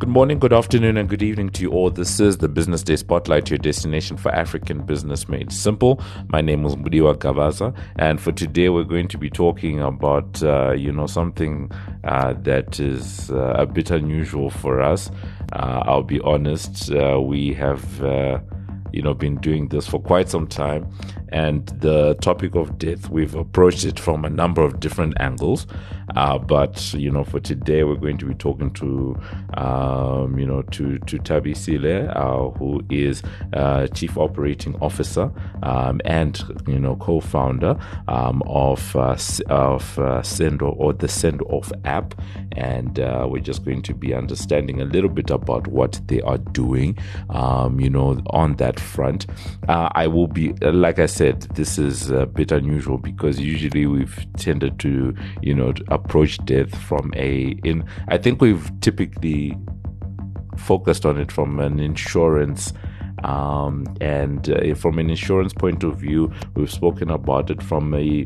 Good 0.00 0.08
morning, 0.08 0.38
good 0.38 0.54
afternoon, 0.54 0.96
and 0.96 1.10
good 1.10 1.22
evening 1.22 1.50
to 1.50 1.60
you 1.60 1.72
all. 1.72 1.90
This 1.90 2.20
is 2.20 2.38
the 2.38 2.48
Business 2.48 2.82
Day 2.82 2.96
Spotlight, 2.96 3.50
your 3.50 3.58
destination 3.58 4.16
for 4.16 4.34
African 4.34 4.80
business 4.86 5.28
made 5.28 5.52
simple. 5.52 6.00
My 6.28 6.40
name 6.40 6.64
is 6.64 6.74
Mudiwa 6.74 7.16
Gavaza, 7.16 7.76
and 7.96 8.18
for 8.18 8.32
today, 8.32 8.70
we're 8.70 8.84
going 8.84 9.08
to 9.08 9.18
be 9.18 9.28
talking 9.28 9.78
about, 9.82 10.42
uh, 10.42 10.70
you 10.70 10.90
know, 10.90 11.06
something 11.06 11.70
uh, 12.04 12.32
that 12.44 12.80
is 12.80 13.30
uh, 13.30 13.56
a 13.58 13.66
bit 13.66 13.90
unusual 13.90 14.48
for 14.48 14.80
us. 14.80 15.10
Uh, 15.52 15.82
I'll 15.84 16.02
be 16.02 16.18
honest, 16.20 16.90
uh, 16.92 17.20
we 17.20 17.52
have 17.52 18.02
uh, 18.02 18.40
you 18.92 19.02
know 19.02 19.14
been 19.14 19.36
doing 19.36 19.68
this 19.68 19.86
for 19.86 20.00
quite 20.00 20.28
some 20.28 20.46
time 20.46 20.88
and 21.28 21.68
the 21.80 22.14
topic 22.14 22.54
of 22.54 22.78
death 22.78 23.08
we've 23.08 23.34
approached 23.34 23.84
it 23.84 23.98
from 23.98 24.24
a 24.24 24.30
number 24.30 24.62
of 24.62 24.80
different 24.80 25.14
angles 25.20 25.66
uh, 26.16 26.38
but 26.38 26.92
you 26.94 27.10
know 27.10 27.24
for 27.24 27.40
today 27.40 27.84
we're 27.84 27.96
going 27.96 28.18
to 28.18 28.26
be 28.26 28.34
talking 28.34 28.70
to 28.72 29.18
um, 29.54 30.38
you 30.38 30.46
know 30.46 30.62
to 30.62 30.98
to 31.00 31.18
Thabisile 31.18 32.14
uh, 32.14 32.50
who 32.58 32.82
is 32.90 33.22
uh, 33.54 33.86
chief 33.88 34.18
operating 34.18 34.76
officer 34.82 35.30
um, 35.62 36.00
and 36.04 36.42
you 36.66 36.78
know 36.78 36.96
co-founder 36.96 37.78
um, 38.08 38.42
of 38.46 38.94
uh, 38.96 39.16
of 39.48 39.98
uh, 39.98 40.22
Send 40.22 40.62
or 40.62 40.92
the 40.92 41.08
Send 41.08 41.42
Off 41.42 41.72
app. 41.84 42.14
And 42.56 42.98
uh, 42.98 43.28
we're 43.30 43.40
just 43.40 43.64
going 43.64 43.82
to 43.82 43.94
be 43.94 44.12
understanding 44.12 44.80
a 44.80 44.84
little 44.84 45.08
bit 45.08 45.30
about 45.30 45.68
what 45.68 46.00
they 46.08 46.20
are 46.22 46.38
doing 46.38 46.98
um, 47.30 47.78
you 47.80 47.88
know 47.88 48.20
on 48.30 48.56
that 48.56 48.78
front. 48.78 49.26
I 49.68 50.06
will 50.08 50.26
be 50.26 50.52
like 50.54 50.98
I 50.98 51.06
said 51.06 51.30
said, 51.30 51.42
this 51.54 51.78
is 51.78 52.10
a 52.10 52.26
bit 52.26 52.50
unusual 52.50 52.98
because 52.98 53.38
usually 53.38 53.86
we've 53.86 54.26
tended 54.36 54.78
to, 54.80 55.14
you 55.42 55.54
know, 55.54 55.72
approach 56.04 56.38
death 56.44 56.72
from 56.88 57.12
a 57.16 57.58
in. 57.64 57.84
I 58.08 58.18
think 58.18 58.40
we've 58.40 58.70
typically 58.80 59.56
focused 60.56 61.06
on 61.06 61.18
it 61.18 61.32
from 61.32 61.60
an 61.60 61.80
insurance. 61.80 62.72
Um, 63.22 63.84
and 64.00 64.48
uh, 64.48 64.74
from 64.74 64.98
an 64.98 65.10
insurance 65.10 65.52
point 65.52 65.84
of 65.84 65.96
view, 65.96 66.32
we've 66.54 66.72
spoken 66.72 67.10
about 67.10 67.50
it 67.50 67.62
from 67.62 67.94
a 67.94 68.24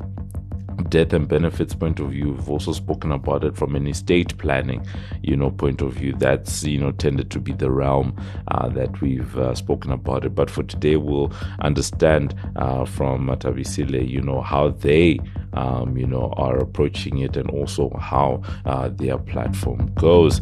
death 0.89 1.13
and 1.13 1.29
benefits 1.29 1.75
point 1.75 2.01
of 2.01 2.11
view. 2.11 2.33
We've 2.33 2.51
also 2.51 2.73
spoken 2.73 3.13
about 3.13 3.45
it 3.45 3.57
from 3.57 3.75
an 3.75 3.87
estate 3.87 4.37
planning 4.39 4.87
you 5.23 5.37
know 5.37 5.51
point 5.51 5.81
of 5.81 5.95
view. 5.95 6.15
That's 6.17 6.65
you 6.65 6.79
know 6.79 6.93
tended 6.93 7.31
to 7.33 7.41
be 7.41 7.53
the 7.53 7.71
realm 7.71 8.17
uh, 8.49 8.69
that 8.71 9.01
we've 9.01 9.37
uh, 9.37 9.55
spoken 9.55 9.93
about 9.93 10.25
it. 10.25 10.35
But 10.35 10.51
for 10.51 10.63
today 10.63 10.97
we'll 10.97 11.33
understand 11.61 12.35
uh, 12.57 12.85
from 12.85 13.29
Thabisile 13.29 14.09
you 14.09 14.21
know 14.21 14.41
how 14.41 14.69
they 14.71 15.21
um, 15.55 15.97
you 15.97 16.07
know 16.07 16.33
are 16.37 16.59
approaching 16.59 17.19
it 17.19 17.37
and 17.37 17.51
also 17.51 17.91
how 18.01 18.43
uh, 18.65 18.89
their 18.89 19.19
platform 19.19 19.93
goes. 19.95 20.41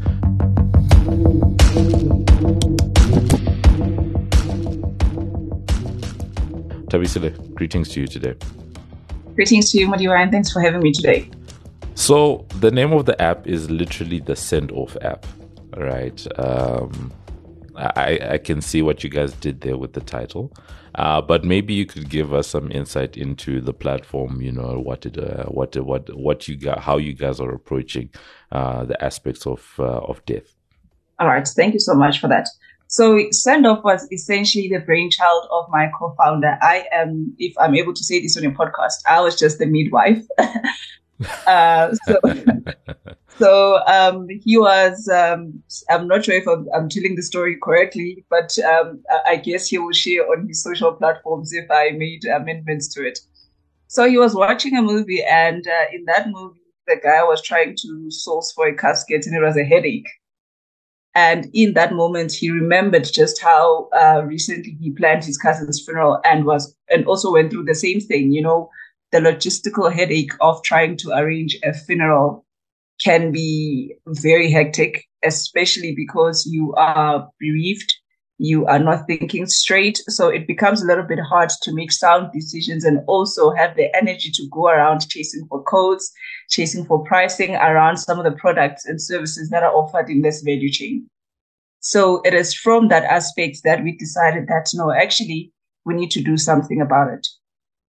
Thabisile, 6.89 7.55
greetings 7.55 7.89
to 7.91 8.01
you 8.01 8.07
today. 8.07 8.35
Greetings 9.35 9.73
to 9.73 9.79
you, 9.79 9.89
Mudiwa, 9.89 10.21
and 10.21 10.31
thanks 10.31 10.53
for 10.53 10.61
having 10.61 10.83
me 10.83 10.93
today. 10.93 11.31
So, 11.95 12.47
the 12.61 12.71
name 12.71 12.93
of 12.93 13.07
the 13.07 13.21
app 13.21 13.47
is 13.47 13.71
literally 13.71 14.21
the 14.21 14.37
Send 14.37 14.71
Off 14.73 14.95
app, 15.01 15.27
right? 15.77 16.27
Um, 16.39 17.13
I, 17.77 18.19
I 18.33 18.39
can 18.39 18.61
see 18.61 18.83
what 18.83 19.03
you 19.03 19.09
guys 19.09 19.33
did 19.33 19.63
there 19.63 19.79
with 19.79 19.95
the 19.95 20.01
title, 20.01 20.53
uh, 20.97 21.23
but 21.23 21.45
maybe 21.45 21.73
you 21.73 21.87
could 21.87 22.11
give 22.11 22.35
us 22.35 22.49
some 22.49 22.71
insight 22.71 23.17
into 23.17 23.63
the 23.63 23.73
platform. 23.73 24.43
You 24.43 24.53
know 24.53 24.79
what 24.79 25.07
it, 25.07 25.17
uh, 25.17 25.45
what 25.45 25.75
what 25.77 26.15
what 26.15 26.47
you 26.47 26.57
got, 26.57 26.81
how 26.81 26.99
you 26.99 27.15
guys 27.15 27.41
are 27.41 27.55
approaching 27.55 28.11
uh, 28.51 28.85
the 28.85 29.03
aspects 29.03 29.47
of 29.47 29.75
uh, 29.79 30.01
of 30.01 30.23
death. 30.27 30.55
All 31.19 31.29
right, 31.29 31.47
thank 31.47 31.73
you 31.73 31.81
so 31.81 31.95
much 31.95 32.21
for 32.21 32.29
that. 32.29 32.49
So 32.93 33.19
Send 33.31 33.67
Off 33.67 33.83
was 33.83 34.07
essentially 34.13 34.69
the 34.69 34.81
brainchild 34.81 35.47
of 35.51 35.65
my 35.71 35.91
co-founder. 35.99 36.59
I 36.61 36.85
am, 36.93 37.35
if 37.39 37.55
I'm 37.59 37.75
able 37.75 37.95
to 37.95 38.05
say 38.05 38.21
this 38.21 38.37
on 38.37 38.43
your 38.43 38.53
podcast, 38.53 39.01
I 39.09 39.19
was 39.23 39.39
just 39.39 39.59
the 39.59 39.65
midwife. 39.65 40.23
uh, 41.47 41.95
so, 42.05 42.21
so 43.39 43.79
um, 43.87 44.27
he 44.29 44.59
was. 44.59 45.09
Um, 45.09 45.63
I'm 45.89 46.07
not 46.07 46.27
sure 46.27 46.35
if 46.35 46.47
I'm, 46.47 46.69
I'm, 46.75 46.91
telling 46.91 47.17
the 47.17 47.23
story 47.23 47.57
correctly, 47.63 48.27
but 48.29 48.59
um, 48.59 49.03
I 49.27 49.37
guess 49.37 49.69
he 49.69 49.79
will 49.79 49.93
share 49.93 50.31
on 50.31 50.47
his 50.47 50.63
social 50.63 50.93
platforms 50.93 51.55
if 51.55 51.71
I 51.71 51.93
made 51.93 52.27
amendments 52.27 52.89
to 52.89 53.07
it. 53.07 53.21
So 53.87 54.07
he 54.07 54.19
was 54.19 54.35
watching 54.35 54.77
a 54.77 54.83
movie, 54.83 55.25
and 55.25 55.67
uh, 55.67 55.87
in 55.95 56.05
that 56.09 56.29
movie, 56.29 56.61
the 56.87 56.97
guy 57.03 57.23
was 57.23 57.41
trying 57.41 57.75
to 57.75 58.11
source 58.11 58.53
for 58.53 58.67
a 58.67 58.77
casket, 58.77 59.25
and 59.25 59.35
it 59.35 59.41
was 59.41 59.57
a 59.57 59.65
headache. 59.65 60.09
And 61.15 61.51
in 61.53 61.75
that 61.75 61.93
moment, 61.93 62.33
he 62.33 62.51
remembered 62.51 63.05
just 63.05 63.43
how 63.43 63.89
uh, 63.91 64.23
recently 64.25 64.77
he 64.81 64.91
planned 64.93 65.25
his 65.25 65.37
cousin's 65.37 65.83
funeral 65.85 66.21
and 66.25 66.45
was, 66.45 66.75
and 66.89 67.05
also 67.07 67.33
went 67.33 67.51
through 67.51 67.65
the 67.65 67.75
same 67.75 68.01
thing. 68.01 68.33
You 68.33 68.43
know, 68.43 68.71
the 69.11 69.19
logistical 69.19 69.93
headache 69.93 70.33
of 70.41 70.63
trying 70.63 70.97
to 70.99 71.11
arrange 71.11 71.59
a 71.65 71.75
funeral 71.75 72.47
can 73.05 73.31
be 73.31 73.95
very 74.07 74.51
hectic, 74.51 75.05
especially 75.23 75.95
because 75.95 76.47
you 76.47 76.73
are 76.75 77.29
bereaved 77.39 77.95
you 78.39 78.67
are 78.67 78.79
not 78.79 79.07
thinking 79.07 79.47
straight. 79.47 79.99
So 80.09 80.29
it 80.29 80.47
becomes 80.47 80.83
a 80.83 80.87
little 80.87 81.05
bit 81.05 81.21
hard 81.21 81.51
to 81.63 81.73
make 81.73 81.93
sound 81.93 82.33
decisions 82.33 82.85
and 82.85 83.01
also 83.07 83.51
have 83.53 83.77
the 83.77 83.95
energy 83.97 84.31
to 84.33 84.49
go 84.51 84.67
around 84.67 85.09
chasing 85.09 85.47
for 85.49 85.63
codes, 85.63 86.13
chasing 86.51 86.85
for 86.85 87.05
pricing 87.05 87.55
around 87.55 87.99
some 87.99 88.19
of 88.19 88.25
the 88.25 88.33
products 88.33 88.85
and 88.85 89.01
services 89.01 89.51
that 89.51 89.63
are 89.63 89.73
offered 89.73 90.11
in 90.11 90.23
this 90.23 90.43
value 90.43 90.71
chain. 90.71 91.09
So 91.81 92.21
it 92.25 92.35
is 92.35 92.55
from 92.55 92.89
that 92.89 93.05
aspect 93.05 93.63
that 93.65 93.83
we 93.83 93.97
decided 93.97 94.47
that 94.49 94.71
no, 94.75 94.93
actually, 94.93 95.53
we 95.85 95.95
need 95.95 96.11
to 96.13 96.23
do 96.23 96.37
something 96.37 96.81
about 96.81 97.13
it. 97.13 97.27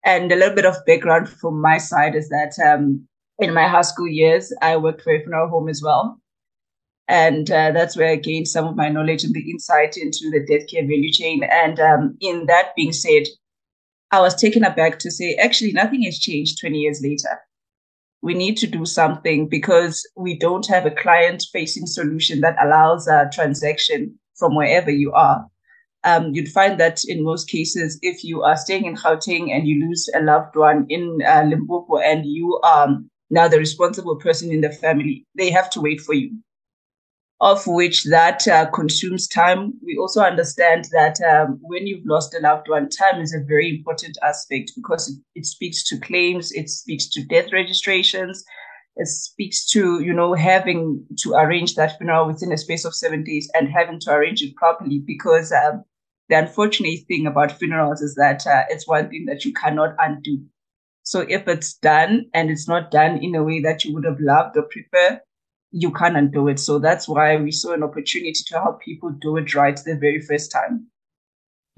And 0.04 0.30
a 0.30 0.36
little 0.36 0.54
bit 0.54 0.66
of 0.66 0.76
background 0.86 1.28
from 1.28 1.60
my 1.60 1.78
side 1.78 2.14
is 2.14 2.28
that 2.28 2.52
um, 2.64 3.06
in 3.38 3.54
my 3.54 3.66
high 3.66 3.82
school 3.82 4.08
years, 4.08 4.52
I 4.62 4.76
worked 4.76 5.02
for 5.02 5.12
a 5.12 5.20
funeral 5.20 5.48
home 5.48 5.68
as 5.68 5.82
well. 5.82 6.20
And 7.08 7.50
uh, 7.50 7.72
that's 7.72 7.96
where 7.96 8.10
I 8.10 8.16
gained 8.16 8.48
some 8.48 8.66
of 8.66 8.76
my 8.76 8.90
knowledge 8.90 9.24
and 9.24 9.34
the 9.34 9.50
insight 9.50 9.96
into 9.96 10.30
the 10.30 10.44
death 10.46 10.68
care 10.68 10.82
value 10.82 11.10
chain. 11.10 11.42
And 11.42 11.80
um, 11.80 12.18
in 12.20 12.44
that 12.46 12.76
being 12.76 12.92
said, 12.92 13.22
I 14.10 14.20
was 14.20 14.34
taken 14.34 14.62
aback 14.62 14.98
to 15.00 15.10
say, 15.10 15.34
actually, 15.34 15.72
nothing 15.72 16.02
has 16.02 16.18
changed 16.18 16.60
20 16.60 16.78
years 16.78 17.00
later. 17.02 17.40
We 18.20 18.34
need 18.34 18.58
to 18.58 18.66
do 18.66 18.84
something 18.84 19.48
because 19.48 20.06
we 20.16 20.38
don't 20.38 20.66
have 20.66 20.84
a 20.84 20.90
client 20.90 21.44
facing 21.50 21.86
solution 21.86 22.40
that 22.40 22.56
allows 22.62 23.06
a 23.06 23.30
transaction 23.32 24.18
from 24.36 24.54
wherever 24.54 24.90
you 24.90 25.12
are. 25.12 25.46
Um, 26.04 26.34
you'd 26.34 26.48
find 26.48 26.78
that 26.78 27.00
in 27.06 27.24
most 27.24 27.48
cases, 27.48 27.98
if 28.02 28.22
you 28.22 28.42
are 28.42 28.56
staying 28.56 28.84
in 28.84 28.96
Gauteng 28.96 29.50
and 29.50 29.66
you 29.66 29.86
lose 29.86 30.08
a 30.14 30.20
loved 30.20 30.56
one 30.56 30.86
in 30.88 31.20
uh, 31.26 31.44
Limpopo 31.48 31.98
and 31.98 32.24
you 32.26 32.60
are 32.62 32.98
now 33.30 33.48
the 33.48 33.58
responsible 33.58 34.16
person 34.16 34.50
in 34.52 34.60
the 34.60 34.70
family, 34.70 35.26
they 35.36 35.50
have 35.50 35.70
to 35.70 35.80
wait 35.80 36.00
for 36.00 36.14
you 36.14 36.38
of 37.40 37.66
which 37.66 38.04
that 38.04 38.46
uh, 38.48 38.66
consumes 38.70 39.28
time. 39.28 39.72
We 39.84 39.96
also 39.96 40.20
understand 40.22 40.88
that 40.92 41.20
um, 41.20 41.58
when 41.62 41.86
you've 41.86 42.06
lost 42.06 42.34
a 42.34 42.40
loved 42.40 42.68
one, 42.68 42.88
time 42.88 43.20
is 43.20 43.32
a 43.32 43.44
very 43.46 43.70
important 43.70 44.18
aspect 44.22 44.72
because 44.74 45.08
it, 45.08 45.40
it, 45.40 45.46
speaks 45.46 45.84
to 45.88 46.00
claims, 46.00 46.50
it 46.52 46.68
speaks 46.68 47.08
to 47.10 47.24
death 47.24 47.52
registrations, 47.52 48.44
it 48.96 49.06
speaks 49.06 49.64
to 49.70 50.02
you 50.02 50.12
know 50.12 50.34
having 50.34 51.04
to 51.18 51.34
arrange 51.34 51.76
that 51.76 51.96
funeral 51.96 52.26
within 52.26 52.52
a 52.52 52.58
space 52.58 52.84
of 52.84 52.94
seven 52.94 53.22
days 53.22 53.48
and 53.54 53.68
having 53.68 54.00
to 54.00 54.12
arrange 54.12 54.42
it 54.42 54.56
properly 54.56 54.98
because 54.98 55.52
um, 55.52 55.84
the 56.28 56.38
unfortunate 56.38 57.00
thing 57.06 57.26
about 57.26 57.52
funerals 57.52 58.02
is 58.02 58.16
that 58.16 58.46
uh, 58.46 58.64
it's 58.68 58.88
one 58.88 59.08
thing 59.08 59.26
that 59.26 59.44
you 59.44 59.52
cannot 59.52 59.94
undo. 60.00 60.44
So 61.04 61.20
if 61.20 61.46
it's 61.48 61.74
done 61.74 62.26
and 62.34 62.50
it's 62.50 62.68
not 62.68 62.90
done 62.90 63.22
in 63.22 63.34
a 63.34 63.44
way 63.44 63.62
that 63.62 63.84
you 63.84 63.94
would 63.94 64.04
have 64.04 64.20
loved 64.20 64.56
or 64.56 64.64
prefer, 64.64 65.20
you 65.70 65.92
cannot 65.92 66.30
do 66.30 66.48
it. 66.48 66.58
So 66.58 66.78
that's 66.78 67.08
why 67.08 67.36
we 67.36 67.50
saw 67.50 67.72
an 67.72 67.82
opportunity 67.82 68.42
to 68.46 68.60
help 68.60 68.80
people 68.80 69.10
do 69.10 69.36
it 69.36 69.54
right 69.54 69.78
the 69.84 69.96
very 69.96 70.20
first 70.20 70.50
time. 70.50 70.88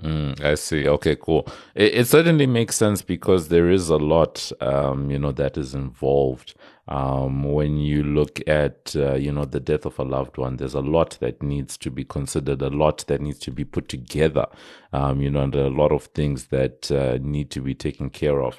Mm, 0.02 0.42
I 0.42 0.54
see. 0.54 0.88
Okay, 0.88 1.16
cool. 1.16 1.46
It, 1.74 1.94
it, 1.94 2.06
certainly 2.06 2.46
makes 2.46 2.76
sense 2.76 3.02
because 3.02 3.48
there 3.48 3.68
is 3.68 3.90
a 3.90 3.98
lot, 3.98 4.50
um, 4.60 5.10
you 5.10 5.18
know, 5.18 5.32
that 5.32 5.58
is 5.58 5.74
involved. 5.74 6.54
Um, 6.88 7.44
when 7.44 7.76
you 7.76 8.02
look 8.02 8.40
at, 8.48 8.96
uh, 8.96 9.14
you 9.14 9.30
know, 9.30 9.44
the 9.44 9.60
death 9.60 9.84
of 9.84 9.98
a 9.98 10.02
loved 10.02 10.38
one, 10.38 10.56
there's 10.56 10.74
a 10.74 10.80
lot 10.80 11.18
that 11.20 11.42
needs 11.42 11.76
to 11.78 11.90
be 11.90 12.04
considered, 12.04 12.62
a 12.62 12.70
lot 12.70 13.04
that 13.08 13.20
needs 13.20 13.38
to 13.40 13.50
be 13.50 13.64
put 13.64 13.88
together, 13.88 14.46
um, 14.94 15.20
you 15.20 15.30
know, 15.30 15.42
and 15.42 15.54
a 15.54 15.68
lot 15.68 15.92
of 15.92 16.04
things 16.04 16.46
that 16.46 16.90
uh, 16.90 17.18
need 17.20 17.50
to 17.50 17.60
be 17.60 17.74
taken 17.74 18.08
care 18.08 18.42
of. 18.42 18.58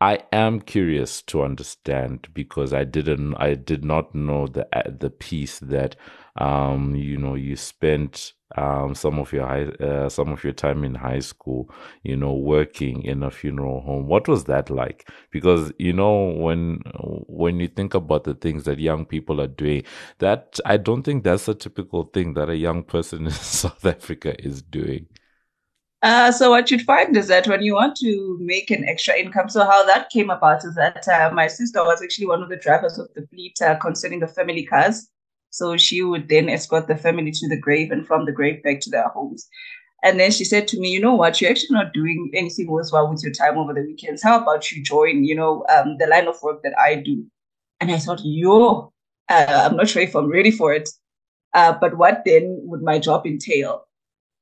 I 0.00 0.20
am 0.32 0.60
curious 0.60 1.22
to 1.22 1.42
understand 1.42 2.28
because 2.32 2.72
I 2.72 2.84
didn't, 2.84 3.34
I 3.34 3.54
did 3.54 3.84
not 3.84 4.14
know 4.14 4.46
the 4.46 4.66
the 5.00 5.10
piece 5.10 5.58
that, 5.58 5.96
um, 6.36 6.94
you 6.94 7.16
know, 7.16 7.34
you 7.34 7.56
spent 7.56 8.32
um, 8.56 8.94
some 8.94 9.18
of 9.18 9.32
your 9.32 9.44
high, 9.46 9.64
uh, 9.84 10.08
some 10.08 10.28
of 10.28 10.44
your 10.44 10.52
time 10.52 10.84
in 10.84 10.94
high 10.94 11.18
school, 11.18 11.68
you 12.04 12.16
know, 12.16 12.32
working 12.32 13.02
in 13.02 13.24
a 13.24 13.30
funeral 13.30 13.80
home. 13.80 14.06
What 14.06 14.28
was 14.28 14.44
that 14.44 14.70
like? 14.70 15.08
Because 15.32 15.72
you 15.78 15.92
know, 15.92 16.28
when 16.30 16.80
when 17.26 17.58
you 17.58 17.66
think 17.68 17.94
about 17.94 18.22
the 18.24 18.34
things 18.34 18.64
that 18.64 18.78
young 18.78 19.04
people 19.04 19.40
are 19.40 19.48
doing, 19.48 19.82
that 20.18 20.60
I 20.64 20.76
don't 20.76 21.02
think 21.02 21.24
that's 21.24 21.48
a 21.48 21.54
typical 21.54 22.04
thing 22.04 22.34
that 22.34 22.48
a 22.48 22.56
young 22.56 22.84
person 22.84 23.24
in 23.26 23.32
South 23.32 23.84
Africa 23.84 24.40
is 24.44 24.62
doing. 24.62 25.08
Uh, 26.02 26.30
so 26.30 26.50
what 26.50 26.70
you'd 26.70 26.82
find 26.82 27.16
is 27.16 27.26
that 27.26 27.48
when 27.48 27.62
you 27.62 27.74
want 27.74 27.96
to 27.96 28.38
make 28.40 28.70
an 28.70 28.84
extra 28.84 29.16
income, 29.16 29.48
so 29.48 29.64
how 29.64 29.84
that 29.84 30.10
came 30.10 30.30
about 30.30 30.64
is 30.64 30.74
that 30.76 31.06
uh, 31.08 31.30
my 31.32 31.48
sister 31.48 31.82
was 31.82 32.00
actually 32.00 32.26
one 32.26 32.40
of 32.40 32.48
the 32.48 32.56
drivers 32.56 32.98
of 32.98 33.08
the 33.14 33.26
fleet 33.26 33.60
uh, 33.60 33.74
concerning 33.76 34.20
the 34.20 34.28
family 34.28 34.64
cars. 34.64 35.08
So 35.50 35.76
she 35.76 36.02
would 36.02 36.28
then 36.28 36.48
escort 36.48 36.86
the 36.86 36.96
family 36.96 37.32
to 37.32 37.48
the 37.48 37.58
grave 37.58 37.90
and 37.90 38.06
from 38.06 38.26
the 38.26 38.32
grave 38.32 38.62
back 38.62 38.80
to 38.80 38.90
their 38.90 39.08
homes. 39.08 39.48
And 40.04 40.20
then 40.20 40.30
she 40.30 40.44
said 40.44 40.68
to 40.68 40.78
me, 40.78 40.90
you 40.90 41.00
know 41.00 41.14
what, 41.16 41.40
you're 41.40 41.50
actually 41.50 41.74
not 41.74 41.92
doing 41.92 42.30
anything 42.32 42.68
worthwhile 42.70 43.10
with 43.10 43.22
your 43.24 43.32
time 43.32 43.58
over 43.58 43.74
the 43.74 43.82
weekends. 43.82 44.22
How 44.22 44.40
about 44.40 44.70
you 44.70 44.84
join, 44.84 45.24
you 45.24 45.34
know, 45.34 45.64
um, 45.68 45.96
the 45.98 46.06
line 46.06 46.28
of 46.28 46.40
work 46.42 46.62
that 46.62 46.78
I 46.78 46.96
do? 46.96 47.24
And 47.80 47.90
I 47.90 47.98
thought, 47.98 48.20
yo, 48.22 48.92
uh, 49.28 49.68
I'm 49.68 49.76
not 49.76 49.88
sure 49.88 50.02
if 50.02 50.14
I'm 50.14 50.30
ready 50.30 50.52
for 50.52 50.72
it. 50.72 50.88
Uh, 51.54 51.72
but 51.72 51.96
what 51.96 52.22
then 52.24 52.60
would 52.62 52.82
my 52.82 53.00
job 53.00 53.26
entail? 53.26 53.87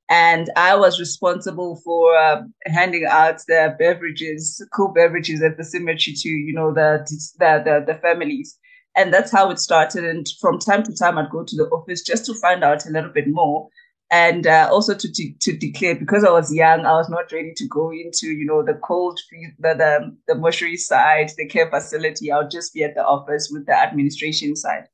And 0.09 0.51
I 0.57 0.77
was 0.77 1.01
responsible 1.01 1.81
for 1.85 2.17
uh, 2.17 2.43
handing 2.67 3.07
out 3.07 3.39
the 3.49 3.75
beverages, 3.79 4.65
cool 4.73 4.93
beverages 4.93 5.43
at 5.43 5.57
the 5.57 5.65
cemetery 5.65 6.15
to 6.15 6.29
you 6.29 6.55
know 6.55 6.73
the, 6.73 7.05
the 7.39 7.63
the 7.65 7.93
the, 7.93 7.99
families, 7.99 8.57
and 8.97 9.13
that's 9.13 9.33
how 9.33 9.51
it 9.51 9.59
started. 9.59 10.05
And 10.05 10.27
from 10.41 10.59
time 10.59 10.85
to 10.85 10.95
time, 10.95 11.19
I'd 11.19 11.31
go 11.31 11.45
to 11.45 11.57
the 11.57 11.65
office 11.65 12.03
just 12.03 12.25
to 12.27 12.35
find 12.35 12.63
out 12.63 12.87
a 12.87 12.91
little 12.91 13.11
bit 13.11 13.27
more, 13.27 13.69
and 14.11 14.47
uh, 14.47 14.69
also 14.71 14.95
to, 14.95 15.13
to 15.13 15.33
to 15.41 15.57
declare 15.57 15.97
because 15.97 16.23
I 16.23 16.31
was 16.31 16.55
young, 16.55 16.87
I 16.87 16.93
was 16.93 17.09
not 17.09 17.33
ready 17.33 17.53
to 17.57 17.67
go 17.67 17.91
into 17.91 18.29
you 18.29 18.47
know 18.47 18.63
the 18.63 18.75
cold 18.75 19.19
the 19.59 19.75
the, 19.75 20.17
the 20.29 20.35
mortuary 20.37 20.77
side, 20.77 21.33
the 21.37 21.47
care 21.47 21.69
facility. 21.69 22.31
I'll 22.31 22.49
just 22.49 22.73
be 22.73 22.85
at 22.85 22.95
the 22.95 23.05
office 23.05 23.49
with 23.51 23.67
the 23.67 23.75
administration 23.75 24.55
side. 24.55 24.87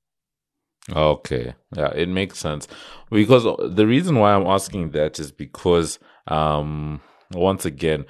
Okay, 0.90 1.54
yeah, 1.76 1.92
it 1.94 2.08
makes 2.08 2.38
sense. 2.38 2.66
Because 3.10 3.44
the 3.74 3.86
reason 3.86 4.18
why 4.18 4.34
I'm 4.34 4.46
asking 4.46 4.90
that 4.90 5.18
is 5.20 5.30
because 5.30 5.98
um 6.28 7.00
once 7.34 7.64
again 7.64 8.04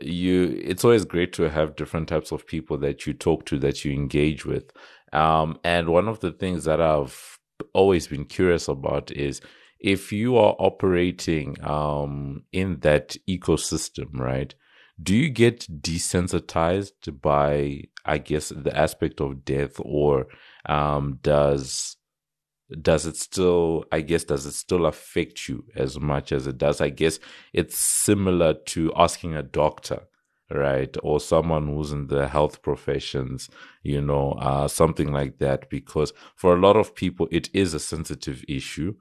you 0.00 0.58
it's 0.64 0.84
always 0.84 1.04
great 1.04 1.32
to 1.34 1.50
have 1.50 1.76
different 1.76 2.08
types 2.08 2.32
of 2.32 2.46
people 2.46 2.78
that 2.78 3.06
you 3.06 3.12
talk 3.12 3.44
to 3.46 3.58
that 3.60 3.84
you 3.84 3.92
engage 3.92 4.44
with. 4.46 4.70
Um 5.12 5.58
and 5.64 5.88
one 5.88 6.08
of 6.08 6.20
the 6.20 6.32
things 6.32 6.64
that 6.64 6.80
I've 6.80 7.38
always 7.74 8.06
been 8.06 8.24
curious 8.26 8.68
about 8.68 9.10
is 9.12 9.40
if 9.80 10.12
you 10.12 10.36
are 10.36 10.54
operating 10.58 11.56
um 11.64 12.42
in 12.52 12.80
that 12.80 13.16
ecosystem 13.28 14.08
right 14.14 14.54
do 15.02 15.14
you 15.16 15.28
get 15.30 15.60
desensitized 15.82 17.20
by 17.22 17.82
i 18.04 18.18
guess 18.18 18.50
the 18.50 18.76
aspect 18.76 19.20
of 19.20 19.44
death 19.44 19.74
or 19.80 20.26
um 20.66 21.18
does 21.22 21.96
does 22.82 23.06
it 23.06 23.16
still 23.16 23.84
i 23.92 24.00
guess 24.00 24.24
does 24.24 24.46
it 24.46 24.52
still 24.52 24.86
affect 24.86 25.48
you 25.48 25.64
as 25.74 25.98
much 25.98 26.32
as 26.32 26.46
it 26.46 26.58
does? 26.58 26.80
I 26.80 26.90
guess 26.90 27.18
it's 27.52 27.76
similar 27.76 28.54
to 28.54 28.92
asking 28.96 29.34
a 29.34 29.42
doctor 29.42 30.02
right? 30.52 30.96
Or 31.02 31.20
someone 31.20 31.68
who's 31.68 31.92
in 31.92 32.08
the 32.08 32.28
health 32.28 32.62
professions 32.62 33.48
you 33.82 34.00
know 34.00 34.32
uh, 34.32 34.68
something 34.68 35.12
like 35.12 35.38
that. 35.38 35.70
Because 35.70 36.12
for 36.36 36.54
a 36.54 36.60
lot 36.60 36.76
of 36.76 36.94
people 36.94 37.28
it 37.30 37.48
is 37.54 37.74
a 37.74 37.80
sensitive 37.80 38.44
issue. 38.48 38.94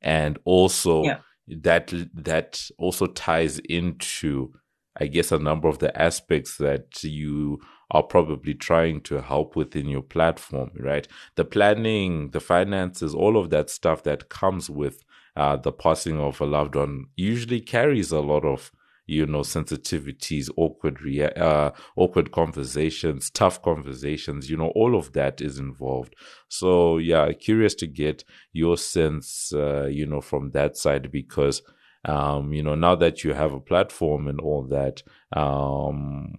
And 0.00 0.38
also 0.44 1.04
yeah. 1.04 1.18
that 1.48 1.92
that 2.14 2.68
also 2.78 3.06
ties 3.06 3.58
into 3.60 4.52
i 4.96 5.06
guess 5.06 5.32
a 5.32 5.38
number 5.38 5.68
of 5.68 5.78
the 5.78 5.96
aspects 6.00 6.56
that 6.56 7.02
you 7.02 7.60
are 7.92 8.02
probably 8.02 8.54
trying 8.54 9.00
to 9.02 9.20
help 9.20 9.54
within 9.54 9.86
your 9.86 10.02
platform, 10.02 10.70
right? 10.78 11.06
The 11.36 11.44
planning, 11.44 12.30
the 12.30 12.40
finances, 12.40 13.14
all 13.14 13.36
of 13.36 13.50
that 13.50 13.70
stuff 13.70 14.02
that 14.04 14.28
comes 14.28 14.68
with 14.68 15.04
uh, 15.36 15.56
the 15.56 15.72
passing 15.72 16.18
of 16.18 16.40
a 16.40 16.46
loved 16.46 16.74
one 16.74 17.06
usually 17.16 17.60
carries 17.60 18.10
a 18.10 18.20
lot 18.20 18.44
of 18.44 18.72
you 19.06 19.26
know 19.26 19.40
sensitivities 19.40 20.48
awkward 20.56 21.02
rea- 21.02 21.34
uh, 21.34 21.70
awkward 21.96 22.30
conversations 22.30 23.30
tough 23.30 23.60
conversations 23.62 24.48
you 24.48 24.56
know 24.56 24.68
all 24.76 24.94
of 24.94 25.12
that 25.12 25.40
is 25.40 25.58
involved 25.58 26.14
so 26.48 26.98
yeah 26.98 27.32
curious 27.32 27.74
to 27.74 27.86
get 27.86 28.22
your 28.52 28.76
sense 28.76 29.52
uh, 29.54 29.86
you 29.86 30.06
know 30.06 30.20
from 30.20 30.50
that 30.52 30.76
side 30.76 31.10
because 31.10 31.62
um, 32.04 32.52
you 32.52 32.62
know 32.62 32.74
now 32.76 32.94
that 32.94 33.24
you 33.24 33.32
have 33.32 33.52
a 33.52 33.60
platform 33.60 34.28
and 34.28 34.40
all 34.40 34.62
that 34.62 35.02
um, 35.32 36.34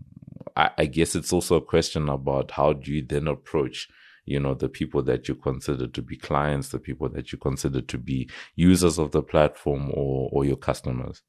I, 0.56 0.72
I 0.78 0.86
guess 0.86 1.16
it's 1.16 1.34
also 1.34 1.58
a 1.58 1.62
question 1.62 2.10
about 2.10 2.52
how 2.52 2.74
do 2.74 2.92
you 2.92 3.06
then 3.06 3.28
approach 3.28 3.90
you 4.26 4.40
know 4.40 4.54
the 4.54 4.70
people 4.70 5.04
that 5.04 5.28
you 5.28 5.36
consider 5.36 5.88
to 5.88 6.02
be 6.02 6.16
clients 6.16 6.70
the 6.70 6.80
people 6.80 7.10
that 7.10 7.32
you 7.32 7.38
consider 7.38 7.82
to 7.82 7.98
be 7.98 8.30
users 8.56 8.98
of 8.98 9.12
the 9.12 9.22
platform 9.22 9.92
or 9.94 10.30
or 10.32 10.46
your 10.46 10.58
customers? 10.58 11.22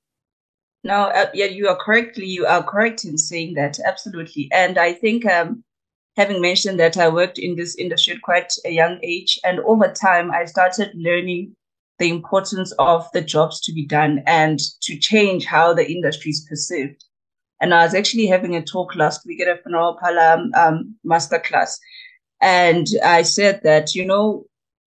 No 0.85 1.05
uh, 1.05 1.31
yeah 1.35 1.47
you 1.47 1.69
are 1.69 1.77
correctly 1.77 2.27
you 2.27 2.47
are 2.47 2.63
correct 2.63 3.05
in 3.05 3.19
saying 3.19 3.55
that 3.55 3.79
absolutely. 3.85 4.49
And 4.53 4.79
i 4.79 4.93
think 4.93 5.27
um, 5.27 5.65
having 6.17 6.41
mentioned 6.41 6.79
that 6.79 6.97
i 6.97 7.09
worked 7.09 7.39
in 7.39 7.57
this 7.57 7.75
industry 7.77 8.15
at 8.15 8.23
quite 8.23 8.53
a 8.65 8.71
young 8.71 8.99
age 9.03 9.39
and 9.45 9.59
over 9.61 9.93
time 9.93 10.31
i 10.31 10.45
started 10.45 10.93
learning 10.95 11.57
the 11.99 12.11
importance 12.11 12.73
of 12.79 13.09
the 13.13 13.21
jobs 13.21 13.61
to 13.61 13.73
be 13.73 13.87
done 13.87 14.23
and 14.27 14.59
to 14.83 14.99
change 14.99 15.45
how 15.45 15.73
the 15.73 15.89
industry 15.91 16.31
is 16.31 16.47
perceived 16.49 17.05
and 17.61 17.73
I 17.75 17.85
was 17.85 17.95
actually 17.95 18.27
having 18.27 18.57
a 18.57 18.63
talk 18.63 18.95
last 18.95 19.25
week 19.27 19.41
at 19.41 19.49
a 19.49 19.61
Funeral 19.63 19.97
Parlour 20.01 20.49
um, 20.55 20.95
masterclass. 21.07 21.79
And 22.41 22.87
I 23.05 23.23
said 23.23 23.61
that, 23.65 23.95
you 23.95 24.05
know, 24.05 24.45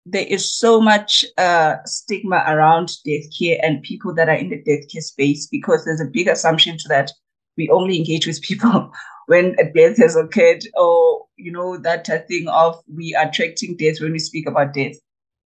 there 0.05 0.27
is 0.27 0.57
so 0.57 0.81
much 0.81 1.25
uh, 1.37 1.77
stigma 1.85 2.45
around 2.47 2.93
death 3.05 3.25
care 3.39 3.59
and 3.63 3.83
people 3.83 4.15
that 4.15 4.29
are 4.29 4.37
in 4.37 4.51
the 4.51 4.63
death 4.63 4.91
care 4.91 5.03
space 5.03 5.47
because 5.47 5.85
there's 5.85 6.01
a 6.01 6.07
big 6.07 6.29
assumption 6.29 6.79
to 6.79 6.89
that 6.89 7.11
we 7.57 7.69
only 7.71 7.99
engage 7.99 8.27
with 8.27 8.43
people 8.43 8.93
when 9.27 9.57
a 9.59 9.65
death 9.73 9.99
has 9.99 10.17
occurred 10.17 10.65
or, 10.75 11.27
you 11.37 11.51
know, 11.51 11.77
that 11.77 12.07
thing 12.29 12.49
of 12.49 12.81
we 12.93 13.15
are 13.15 13.29
attracting 13.29 13.77
death 13.77 14.01
when 14.01 14.13
we 14.13 14.19
speak 14.19 14.49
about 14.49 14.75
death. 14.75 14.97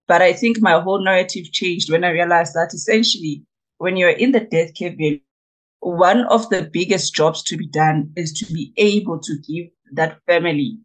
But 0.07 0.21
I 0.21 0.33
think 0.33 0.59
my 0.59 0.79
whole 0.79 1.03
narrative 1.03 1.51
changed 1.51 1.91
when 1.91 2.03
I 2.03 2.09
realized 2.09 2.53
that 2.55 2.73
essentially 2.73 3.43
when 3.77 3.95
you're 3.95 4.09
in 4.09 4.31
the 4.31 4.41
death 4.41 4.73
care 4.75 4.91
one 5.81 6.25
of 6.25 6.49
the 6.49 6.69
biggest 6.71 7.13
jobs 7.13 7.43
to 7.43 7.57
be 7.57 7.67
done 7.67 8.11
is 8.15 8.33
to 8.33 8.53
be 8.53 8.73
able 8.77 9.19
to 9.19 9.37
give 9.47 9.67
that 9.93 10.19
family 10.25 10.77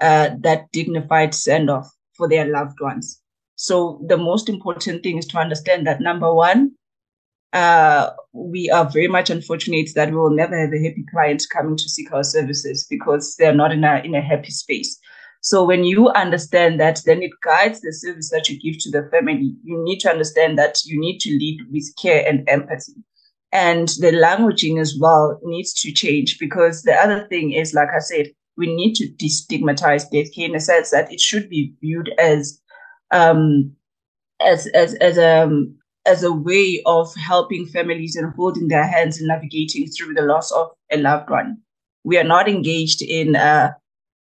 uh, 0.00 0.30
that 0.40 0.70
dignified 0.72 1.34
send 1.34 1.70
off 1.70 1.88
for 2.14 2.28
their 2.28 2.46
loved 2.46 2.78
ones. 2.80 3.20
So 3.56 4.00
the 4.06 4.16
most 4.16 4.48
important 4.48 5.02
thing 5.02 5.18
is 5.18 5.26
to 5.28 5.38
understand 5.38 5.86
that 5.86 6.00
number 6.00 6.32
one, 6.32 6.72
uh, 7.52 8.10
we 8.32 8.70
are 8.70 8.88
very 8.90 9.08
much 9.08 9.30
unfortunate 9.30 9.90
that 9.94 10.10
we 10.10 10.16
will 10.16 10.30
never 10.30 10.58
have 10.58 10.72
a 10.72 10.82
happy 10.82 11.04
client 11.10 11.42
coming 11.52 11.76
to 11.76 11.88
seek 11.88 12.12
our 12.12 12.24
services 12.24 12.86
because 12.88 13.34
they're 13.36 13.54
not 13.54 13.72
in 13.72 13.82
a 13.84 14.02
in 14.04 14.14
a 14.14 14.20
happy 14.20 14.50
space. 14.50 14.98
So 15.40 15.64
when 15.64 15.84
you 15.84 16.10
understand 16.10 16.80
that, 16.80 17.00
then 17.06 17.22
it 17.22 17.30
guides 17.42 17.80
the 17.80 17.92
service 17.92 18.30
that 18.30 18.48
you 18.48 18.58
give 18.60 18.82
to 18.82 18.90
the 18.90 19.08
family. 19.10 19.54
You 19.62 19.82
need 19.84 20.00
to 20.00 20.10
understand 20.10 20.58
that 20.58 20.84
you 20.84 21.00
need 21.00 21.18
to 21.20 21.30
lead 21.30 21.60
with 21.70 21.94
care 21.96 22.26
and 22.26 22.46
empathy 22.48 22.94
and 23.52 23.88
the 24.00 24.12
languaging 24.12 24.80
as 24.80 24.96
well 24.98 25.38
needs 25.42 25.72
to 25.74 25.92
change 25.92 26.38
because 26.38 26.82
the 26.82 26.94
other 26.94 27.26
thing 27.28 27.52
is, 27.52 27.74
like 27.74 27.88
I 27.94 28.00
said, 28.00 28.26
we 28.56 28.74
need 28.74 28.94
to 28.94 29.08
destigmatize 29.08 30.10
death 30.10 30.34
care 30.34 30.46
in 30.46 30.52
the 30.52 30.60
sense 30.60 30.90
that 30.90 31.12
it 31.12 31.20
should 31.20 31.48
be 31.48 31.72
viewed 31.80 32.10
as, 32.18 32.60
um, 33.10 33.72
as 34.40 34.66
as 34.68 34.94
as 34.94 35.18
a 35.18 35.42
um, 35.44 35.74
as 36.06 36.22
a 36.22 36.32
way 36.32 36.82
of 36.86 37.14
helping 37.16 37.66
families 37.66 38.16
and 38.16 38.32
holding 38.34 38.68
their 38.68 38.86
hands 38.86 39.18
and 39.18 39.28
navigating 39.28 39.86
through 39.88 40.14
the 40.14 40.22
loss 40.22 40.50
of 40.52 40.70
a 40.90 40.96
loved 40.96 41.30
one. 41.30 41.58
We 42.04 42.16
are 42.18 42.24
not 42.24 42.48
engaged 42.48 43.02
in 43.02 43.36
uh, 43.36 43.72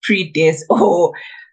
pre-death 0.02 0.60
or 0.70 1.12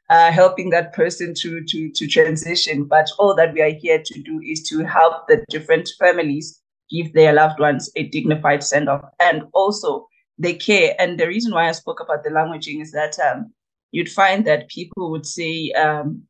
uh, 0.09 0.31
helping 0.31 0.69
that 0.69 0.93
person 0.93 1.33
to 1.35 1.63
to 1.63 1.91
to 1.91 2.07
transition, 2.07 2.85
but 2.85 3.09
all 3.19 3.35
that 3.35 3.53
we 3.53 3.61
are 3.61 3.73
here 3.73 4.01
to 4.05 4.21
do 4.21 4.39
is 4.39 4.63
to 4.69 4.85
help 4.85 5.27
the 5.27 5.43
different 5.49 5.89
families 5.99 6.61
give 6.89 7.13
their 7.13 7.33
loved 7.33 7.59
ones 7.59 7.89
a 7.95 8.03
dignified 8.03 8.63
send 8.63 8.89
off 8.89 9.03
and 9.19 9.43
also 9.53 10.07
they 10.37 10.53
care. 10.53 10.95
And 10.99 11.19
the 11.19 11.27
reason 11.27 11.53
why 11.53 11.67
I 11.69 11.71
spoke 11.73 11.99
about 11.99 12.23
the 12.23 12.29
languaging 12.29 12.81
is 12.81 12.91
that 12.91 13.17
um, 13.19 13.53
you'd 13.91 14.09
find 14.11 14.45
that 14.45 14.69
people 14.69 15.11
would 15.11 15.25
say, 15.25 15.71
um, 15.71 16.23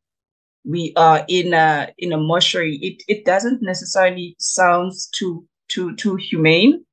we 0.64 0.92
are 0.96 1.24
in 1.28 1.54
a 1.54 1.92
in 1.98 2.12
a 2.12 2.18
mortuary. 2.18 2.76
It 2.82 3.02
it 3.08 3.24
doesn't 3.24 3.62
necessarily 3.62 4.36
sound 4.38 4.92
too 5.12 5.46
too 5.68 5.94
too 5.96 6.16
humane. 6.16 6.84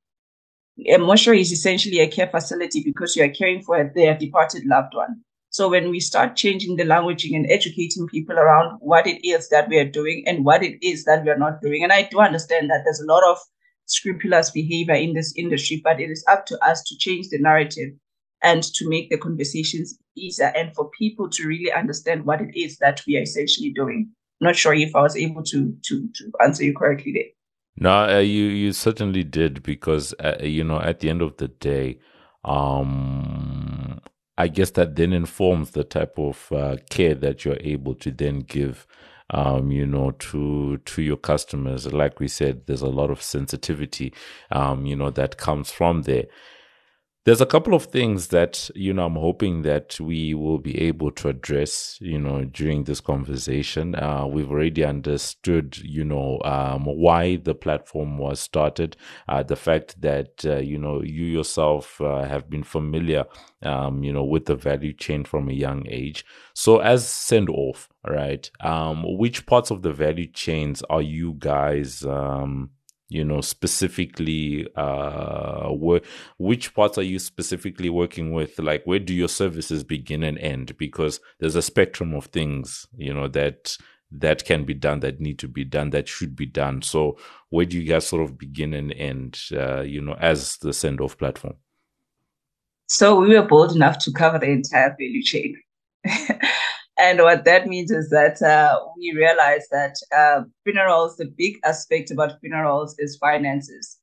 a 0.87 0.97
mortuary 0.97 1.41
is 1.41 1.51
essentially 1.51 1.99
a 1.99 2.07
care 2.07 2.27
facility 2.27 2.81
because 2.83 3.15
you 3.15 3.23
are 3.23 3.29
caring 3.29 3.61
for 3.61 3.91
their 3.95 4.17
departed 4.17 4.65
loved 4.65 4.93
one. 4.93 5.21
So 5.49 5.69
when 5.69 5.89
we 5.89 5.99
start 6.01 6.35
changing 6.35 6.75
the 6.75 6.83
languaging 6.83 7.35
and 7.35 7.49
educating 7.49 8.07
people 8.07 8.37
around 8.37 8.77
what 8.81 9.07
it 9.07 9.25
is 9.25 9.47
that 9.49 9.69
we 9.69 9.77
are 9.77 9.89
doing 9.89 10.23
and 10.27 10.43
what 10.43 10.63
it 10.63 10.77
is 10.85 11.05
that 11.05 11.23
we 11.23 11.29
are 11.29 11.37
not 11.37 11.61
doing, 11.61 11.83
and 11.83 11.93
I 11.93 12.03
do 12.03 12.19
understand 12.19 12.69
that 12.69 12.81
there's 12.83 12.99
a 12.99 13.05
lot 13.05 13.23
of 13.29 13.37
scrupulous 13.85 14.49
behavior 14.51 14.95
in 14.95 15.13
this 15.13 15.33
industry, 15.37 15.81
but 15.83 15.99
it 15.99 16.09
is 16.09 16.23
up 16.27 16.45
to 16.47 16.65
us 16.65 16.83
to 16.83 16.97
change 16.97 17.29
the 17.29 17.39
narrative 17.39 17.91
and 18.43 18.63
to 18.63 18.89
make 18.89 19.09
the 19.09 19.17
conversations 19.17 19.97
easier 20.15 20.51
and 20.55 20.73
for 20.75 20.89
people 20.97 21.29
to 21.29 21.47
really 21.47 21.71
understand 21.71 22.25
what 22.25 22.41
it 22.41 22.57
is 22.57 22.77
that 22.77 23.01
we 23.07 23.17
are 23.17 23.21
essentially 23.21 23.71
doing. 23.71 24.09
Not 24.41 24.55
sure 24.55 24.73
if 24.73 24.95
I 24.95 25.01
was 25.01 25.15
able 25.15 25.43
to 25.43 25.75
to 25.83 26.09
to 26.13 26.31
answer 26.43 26.63
you 26.63 26.75
correctly 26.75 27.13
there. 27.13 27.31
No, 27.77 28.17
uh, 28.17 28.19
you 28.19 28.45
you 28.45 28.71
certainly 28.73 29.23
did 29.23 29.63
because 29.63 30.13
uh, 30.19 30.37
you 30.41 30.63
know 30.63 30.79
at 30.79 30.99
the 30.99 31.09
end 31.09 31.21
of 31.21 31.37
the 31.37 31.47
day, 31.47 31.99
um, 32.43 33.99
I 34.37 34.47
guess 34.47 34.71
that 34.71 34.95
then 34.95 35.13
informs 35.13 35.71
the 35.71 35.83
type 35.83 36.17
of 36.17 36.51
uh, 36.51 36.77
care 36.89 37.15
that 37.15 37.45
you're 37.45 37.57
able 37.61 37.95
to 37.95 38.11
then 38.11 38.39
give, 38.39 38.85
um, 39.31 39.71
you 39.71 39.85
know, 39.85 40.11
to 40.11 40.77
to 40.77 41.01
your 41.01 41.17
customers. 41.17 41.91
Like 41.91 42.19
we 42.19 42.27
said, 42.27 42.67
there's 42.67 42.81
a 42.81 42.87
lot 42.87 43.09
of 43.11 43.21
sensitivity, 43.21 44.13
um, 44.51 44.85
you 44.85 44.95
know, 44.95 45.09
that 45.11 45.37
comes 45.37 45.71
from 45.71 46.03
there. 46.03 46.25
There's 47.25 47.41
a 47.41 47.45
couple 47.47 47.73
of 47.73 47.85
things 47.85 48.27
that, 48.27 48.69
you 48.75 48.93
know, 48.93 49.07
I'm 49.07 49.15
hoping 49.15 49.63
that 49.63 49.99
we 49.99 50.35
will 50.35 50.59
be 50.59 50.79
able 50.79 51.09
to 51.13 51.29
address, 51.29 51.97
you 51.99 52.19
know, 52.19 52.45
during 52.45 52.83
this 52.83 53.01
conversation. 53.01 53.95
Uh, 53.95 54.27
we've 54.27 54.51
already 54.51 54.85
understood, 54.85 55.75
you 55.79 56.05
know, 56.05 56.39
um, 56.45 56.85
why 56.85 57.37
the 57.37 57.55
platform 57.55 58.19
was 58.19 58.39
started, 58.39 58.95
uh, 59.27 59.41
the 59.41 59.55
fact 59.55 59.99
that, 60.01 60.45
uh, 60.45 60.57
you 60.57 60.77
know, 60.77 61.01
you 61.01 61.25
yourself 61.25 61.99
uh, 61.99 62.25
have 62.25 62.47
been 62.47 62.63
familiar, 62.63 63.25
um, 63.63 64.03
you 64.03 64.13
know, 64.13 64.23
with 64.23 64.45
the 64.45 64.55
value 64.55 64.93
chain 64.93 65.23
from 65.23 65.49
a 65.49 65.53
young 65.53 65.87
age. 65.89 66.23
So 66.53 66.77
as 66.77 67.07
send 67.09 67.49
off, 67.49 67.89
right, 68.07 68.47
um, 68.61 69.03
which 69.17 69.47
parts 69.47 69.71
of 69.71 69.81
the 69.81 69.93
value 69.93 70.27
chains 70.31 70.83
are 70.91 71.01
you 71.01 71.33
guys, 71.39 72.05
um, 72.05 72.69
you 73.07 73.23
know 73.23 73.39
specifically 73.39 74.67
uh 74.75 75.69
which 76.39 76.73
parts 76.73 76.97
are 76.97 77.03
you 77.03 77.19
specifically 77.19 77.89
working 77.89 78.31
with? 78.31 78.57
Like 78.59 78.83
where 78.85 78.99
do 78.99 79.13
your 79.13 79.27
services 79.29 79.83
begin 79.83 80.23
and 80.23 80.37
end? 80.39 80.77
Because 80.77 81.19
there's 81.39 81.55
a 81.55 81.61
spectrum 81.61 82.13
of 82.13 82.25
things 82.25 82.87
you 82.97 83.13
know 83.13 83.27
that 83.29 83.77
that 84.11 84.45
can 84.45 84.63
be 84.63 84.73
done 84.73 84.99
that 85.01 85.19
need 85.19 85.39
to 85.39 85.47
be 85.47 85.63
done 85.63 85.89
that 85.89 86.07
should 86.07 86.35
be 86.35 86.45
done. 86.45 86.81
So 86.81 87.17
where 87.49 87.65
do 87.65 87.79
you 87.79 87.87
guys 87.87 88.07
sort 88.07 88.23
of 88.23 88.37
begin 88.37 88.73
and 88.73 88.93
end 88.93 89.39
uh, 89.51 89.81
you 89.81 90.01
know 90.01 90.15
as 90.19 90.57
the 90.57 90.73
send 90.73 91.01
off 91.01 91.17
platform? 91.17 91.55
So 92.87 93.19
we 93.19 93.37
were 93.37 93.45
bold 93.45 93.75
enough 93.75 93.97
to 93.99 94.11
cover 94.11 94.37
the 94.37 94.49
entire 94.49 94.95
value 94.97 95.23
chain 95.23 95.55
And 97.05 97.19
what 97.19 97.45
that 97.45 97.67
means 97.67 97.91
is 97.91 98.09
that 98.09 98.41
uh, 98.41 98.79
we 98.97 99.13
realize 99.15 99.67
that 99.69 99.95
uh, 100.11 100.41
funerals, 100.63 101.17
the 101.17 101.25
big 101.25 101.59
aspect 101.63 102.09
about 102.09 102.39
funerals 102.41 102.97
is 102.97 103.15
finances. 103.17 103.99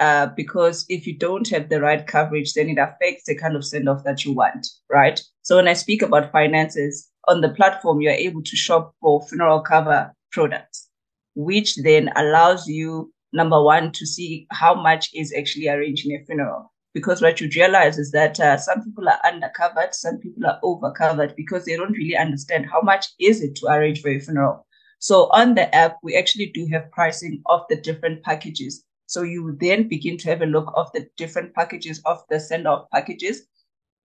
Uh, 0.00 0.26
because 0.36 0.84
if 0.88 1.06
you 1.06 1.16
don't 1.16 1.48
have 1.50 1.68
the 1.68 1.80
right 1.80 2.04
coverage, 2.04 2.54
then 2.54 2.68
it 2.68 2.78
affects 2.78 3.26
the 3.26 3.36
kind 3.36 3.54
of 3.54 3.64
send 3.64 3.88
off 3.88 4.02
that 4.02 4.24
you 4.24 4.32
want, 4.32 4.66
right? 4.90 5.22
So 5.42 5.54
when 5.54 5.68
I 5.68 5.74
speak 5.74 6.02
about 6.02 6.32
finances 6.32 7.08
on 7.28 7.42
the 7.42 7.50
platform, 7.50 8.00
you're 8.00 8.10
able 8.10 8.42
to 8.42 8.56
shop 8.56 8.92
for 9.00 9.24
funeral 9.28 9.60
cover 9.60 10.12
products, 10.32 10.88
which 11.36 11.76
then 11.76 12.10
allows 12.16 12.66
you, 12.66 13.12
number 13.32 13.62
one, 13.62 13.92
to 13.92 14.04
see 14.04 14.48
how 14.50 14.74
much 14.74 15.10
is 15.14 15.32
actually 15.32 15.68
arranging 15.68 16.10
a 16.16 16.24
funeral 16.24 16.71
because 16.94 17.22
what 17.22 17.40
you 17.40 17.48
realize 17.54 17.98
is 17.98 18.10
that 18.12 18.38
uh, 18.38 18.56
some 18.56 18.82
people 18.84 19.08
are 19.08 19.18
undercovered, 19.24 19.94
some 19.94 20.18
people 20.18 20.46
are 20.46 20.58
overcovered 20.62 21.34
because 21.36 21.64
they 21.64 21.76
don't 21.76 21.92
really 21.92 22.16
understand 22.16 22.66
how 22.70 22.80
much 22.82 23.06
is 23.18 23.42
it 23.42 23.54
to 23.56 23.66
arrange 23.66 24.00
for 24.02 24.10
a 24.10 24.18
funeral. 24.18 24.66
So 24.98 25.28
on 25.32 25.54
the 25.54 25.74
app, 25.74 25.98
we 26.02 26.16
actually 26.16 26.46
do 26.46 26.66
have 26.72 26.90
pricing 26.92 27.42
of 27.46 27.62
the 27.68 27.76
different 27.76 28.22
packages. 28.22 28.84
So 29.06 29.22
you 29.22 29.56
then 29.60 29.88
begin 29.88 30.16
to 30.18 30.28
have 30.28 30.42
a 30.42 30.46
look 30.46 30.72
of 30.76 30.90
the 30.92 31.08
different 31.16 31.54
packages 31.54 32.00
of 32.04 32.22
the 32.30 32.38
send 32.38 32.68
off 32.68 32.88
packages. 32.90 33.42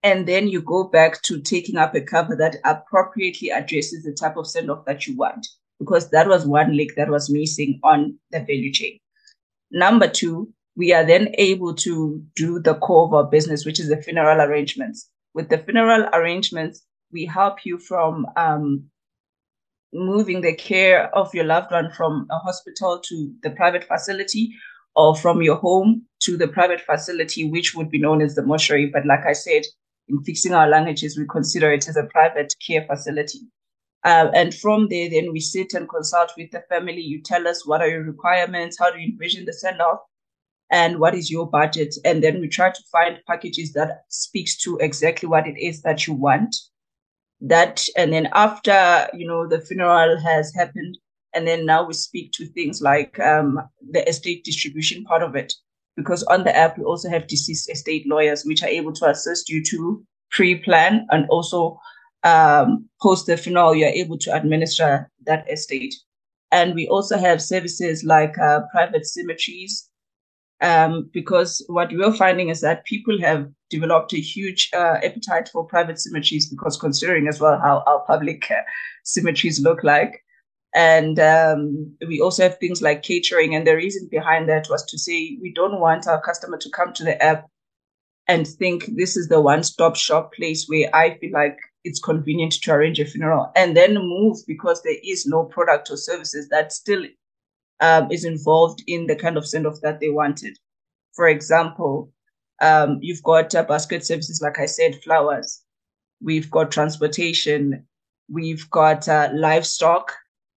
And 0.02 0.26
then 0.26 0.48
you 0.48 0.60
go 0.60 0.84
back 0.84 1.22
to 1.22 1.40
taking 1.40 1.76
up 1.76 1.94
a 1.94 2.00
cover 2.00 2.36
that 2.36 2.56
appropriately 2.64 3.50
addresses 3.50 4.04
the 4.04 4.12
type 4.12 4.36
of 4.36 4.46
send 4.46 4.70
off 4.70 4.84
that 4.86 5.06
you 5.06 5.16
want, 5.16 5.46
because 5.78 6.10
that 6.10 6.28
was 6.28 6.46
one 6.46 6.76
link 6.76 6.92
that 6.96 7.10
was 7.10 7.30
missing 7.30 7.80
on 7.82 8.18
the 8.30 8.40
value 8.40 8.72
chain. 8.72 8.98
Number 9.70 10.08
two, 10.08 10.52
we 10.78 10.92
are 10.92 11.04
then 11.04 11.34
able 11.38 11.74
to 11.74 12.22
do 12.36 12.60
the 12.60 12.76
core 12.76 13.06
of 13.06 13.12
our 13.12 13.24
business, 13.28 13.66
which 13.66 13.80
is 13.80 13.88
the 13.88 14.00
funeral 14.00 14.40
arrangements. 14.40 15.10
With 15.34 15.48
the 15.48 15.58
funeral 15.58 16.08
arrangements, 16.12 16.84
we 17.12 17.26
help 17.26 17.66
you 17.66 17.78
from 17.78 18.26
um, 18.36 18.84
moving 19.92 20.40
the 20.40 20.54
care 20.54 21.12
of 21.16 21.34
your 21.34 21.44
loved 21.44 21.72
one 21.72 21.90
from 21.90 22.28
a 22.30 22.38
hospital 22.38 23.00
to 23.08 23.34
the 23.42 23.50
private 23.50 23.84
facility 23.88 24.52
or 24.94 25.16
from 25.16 25.42
your 25.42 25.56
home 25.56 26.06
to 26.20 26.36
the 26.36 26.46
private 26.46 26.80
facility, 26.80 27.44
which 27.44 27.74
would 27.74 27.90
be 27.90 27.98
known 27.98 28.22
as 28.22 28.36
the 28.36 28.42
mortuary. 28.42 28.86
But 28.86 29.04
like 29.04 29.26
I 29.26 29.32
said, 29.32 29.62
in 30.06 30.22
fixing 30.22 30.54
our 30.54 30.68
languages, 30.68 31.18
we 31.18 31.26
consider 31.28 31.72
it 31.72 31.88
as 31.88 31.96
a 31.96 32.04
private 32.04 32.54
care 32.64 32.86
facility. 32.86 33.40
Uh, 34.04 34.30
and 34.32 34.54
from 34.54 34.86
there, 34.90 35.10
then 35.10 35.32
we 35.32 35.40
sit 35.40 35.74
and 35.74 35.88
consult 35.88 36.30
with 36.36 36.52
the 36.52 36.62
family. 36.68 37.00
You 37.00 37.20
tell 37.20 37.48
us 37.48 37.66
what 37.66 37.80
are 37.80 37.88
your 37.88 38.04
requirements, 38.04 38.78
how 38.78 38.92
do 38.92 39.00
you 39.00 39.08
envision 39.08 39.44
the 39.44 39.52
send 39.52 39.80
off, 39.80 39.98
and 40.70 40.98
what 40.98 41.14
is 41.14 41.30
your 41.30 41.48
budget? 41.48 41.94
And 42.04 42.22
then 42.22 42.40
we 42.40 42.48
try 42.48 42.70
to 42.70 42.82
find 42.92 43.18
packages 43.26 43.72
that 43.72 44.02
speaks 44.08 44.56
to 44.58 44.76
exactly 44.78 45.28
what 45.28 45.46
it 45.46 45.58
is 45.58 45.82
that 45.82 46.06
you 46.06 46.12
want. 46.12 46.54
That 47.40 47.86
and 47.96 48.12
then 48.12 48.28
after 48.32 49.08
you 49.14 49.26
know 49.26 49.46
the 49.46 49.60
funeral 49.60 50.18
has 50.18 50.52
happened 50.54 50.98
and 51.34 51.46
then 51.46 51.64
now 51.64 51.86
we 51.86 51.94
speak 51.94 52.32
to 52.32 52.46
things 52.46 52.82
like 52.82 53.18
um, 53.20 53.60
the 53.92 54.06
estate 54.08 54.44
distribution 54.44 55.04
part 55.04 55.22
of 55.22 55.36
it. 55.36 55.52
Because 55.96 56.22
on 56.24 56.44
the 56.44 56.56
app 56.56 56.78
we 56.78 56.84
also 56.84 57.08
have 57.08 57.26
deceased 57.26 57.70
estate 57.70 58.06
lawyers 58.06 58.44
which 58.44 58.62
are 58.62 58.68
able 58.68 58.92
to 58.94 59.08
assist 59.08 59.48
you 59.48 59.62
to 59.64 60.04
pre-plan 60.30 61.06
and 61.10 61.28
also 61.28 61.80
um, 62.24 62.88
post 63.00 63.26
the 63.26 63.36
funeral 63.36 63.74
you're 63.74 63.88
able 63.88 64.18
to 64.18 64.34
administer 64.34 65.10
that 65.24 65.50
estate. 65.50 65.94
And 66.50 66.74
we 66.74 66.88
also 66.88 67.18
have 67.18 67.42
services 67.42 68.04
like 68.04 68.36
uh, 68.38 68.62
private 68.72 69.06
cemeteries 69.06 69.87
um, 70.60 71.08
because 71.12 71.64
what 71.68 71.90
we're 71.92 72.14
finding 72.14 72.48
is 72.48 72.60
that 72.62 72.84
people 72.84 73.20
have 73.20 73.48
developed 73.70 74.12
a 74.12 74.20
huge 74.20 74.70
uh, 74.74 74.96
appetite 75.04 75.48
for 75.48 75.64
private 75.64 76.00
cemeteries 76.00 76.48
because 76.48 76.76
considering 76.76 77.28
as 77.28 77.40
well 77.40 77.58
how 77.58 77.82
our 77.86 78.00
public 78.06 78.50
uh, 78.50 78.62
cemeteries 79.04 79.60
look 79.60 79.84
like. 79.84 80.24
And 80.74 81.18
um, 81.18 81.96
we 82.06 82.20
also 82.20 82.42
have 82.42 82.58
things 82.58 82.82
like 82.82 83.02
catering. 83.02 83.54
And 83.54 83.66
the 83.66 83.76
reason 83.76 84.08
behind 84.10 84.48
that 84.48 84.68
was 84.68 84.84
to 84.86 84.98
say 84.98 85.38
we 85.40 85.52
don't 85.54 85.80
want 85.80 86.06
our 86.06 86.20
customer 86.20 86.58
to 86.58 86.70
come 86.70 86.92
to 86.94 87.04
the 87.04 87.20
app 87.22 87.46
and 88.26 88.46
think 88.46 88.84
this 88.94 89.16
is 89.16 89.28
the 89.28 89.40
one 89.40 89.62
stop 89.62 89.96
shop 89.96 90.34
place 90.34 90.66
where 90.68 90.94
I 90.94 91.16
feel 91.18 91.32
like 91.32 91.56
it's 91.84 92.00
convenient 92.00 92.52
to 92.52 92.72
arrange 92.72 93.00
a 93.00 93.06
funeral 93.06 93.50
and 93.56 93.74
then 93.76 93.94
move 93.94 94.36
because 94.46 94.82
there 94.82 94.98
is 95.02 95.24
no 95.26 95.44
product 95.44 95.90
or 95.90 95.96
services 95.96 96.48
that 96.50 96.72
still 96.72 97.04
um, 97.80 98.10
is 98.10 98.24
involved 98.24 98.82
in 98.86 99.06
the 99.06 99.16
kind 99.16 99.36
of 99.36 99.46
send 99.46 99.66
off 99.66 99.80
that 99.82 100.00
they 100.00 100.10
wanted. 100.10 100.58
For 101.14 101.28
example, 101.28 102.12
um, 102.60 102.98
you've 103.00 103.22
got 103.22 103.54
uh, 103.54 103.64
casket 103.64 104.04
services, 104.04 104.40
like 104.42 104.58
I 104.58 104.66
said, 104.66 105.02
flowers. 105.02 105.62
We've 106.20 106.50
got 106.50 106.72
transportation. 106.72 107.86
We've 108.28 108.68
got 108.70 109.08
uh, 109.08 109.30
livestock, 109.32 110.12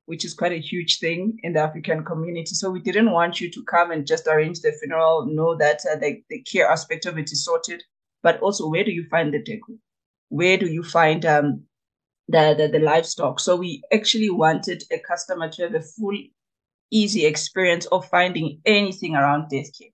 which 0.05 0.25
is 0.25 0.33
quite 0.33 0.51
a 0.51 0.59
huge 0.59 0.99
thing 0.99 1.37
in 1.43 1.53
the 1.53 1.61
African 1.61 2.03
community. 2.03 2.53
So 2.55 2.69
we 2.71 2.81
didn't 2.81 3.11
want 3.11 3.39
you 3.39 3.51
to 3.51 3.63
come 3.63 3.91
and 3.91 4.07
just 4.07 4.27
arrange 4.27 4.61
the 4.61 4.71
funeral, 4.73 5.27
know 5.27 5.55
that 5.57 5.81
uh, 5.91 5.97
the, 5.97 6.21
the 6.29 6.41
care 6.41 6.67
aspect 6.67 7.05
of 7.05 7.17
it 7.17 7.31
is 7.31 7.45
sorted, 7.45 7.83
but 8.23 8.39
also 8.41 8.67
where 8.67 8.83
do 8.83 8.91
you 8.91 9.05
find 9.09 9.33
the 9.33 9.39
decor? 9.39 9.75
Where 10.29 10.57
do 10.57 10.67
you 10.67 10.83
find 10.83 11.25
um, 11.25 11.63
the, 12.27 12.55
the, 12.57 12.67
the 12.67 12.83
livestock? 12.83 13.39
So 13.39 13.55
we 13.55 13.83
actually 13.93 14.29
wanted 14.29 14.83
a 14.91 14.99
customer 14.99 15.49
to 15.49 15.63
have 15.63 15.75
a 15.75 15.81
full 15.81 16.17
easy 16.91 17.25
experience 17.25 17.85
of 17.87 18.07
finding 18.09 18.59
anything 18.65 19.15
around 19.15 19.49
death 19.49 19.69
care. 19.77 19.89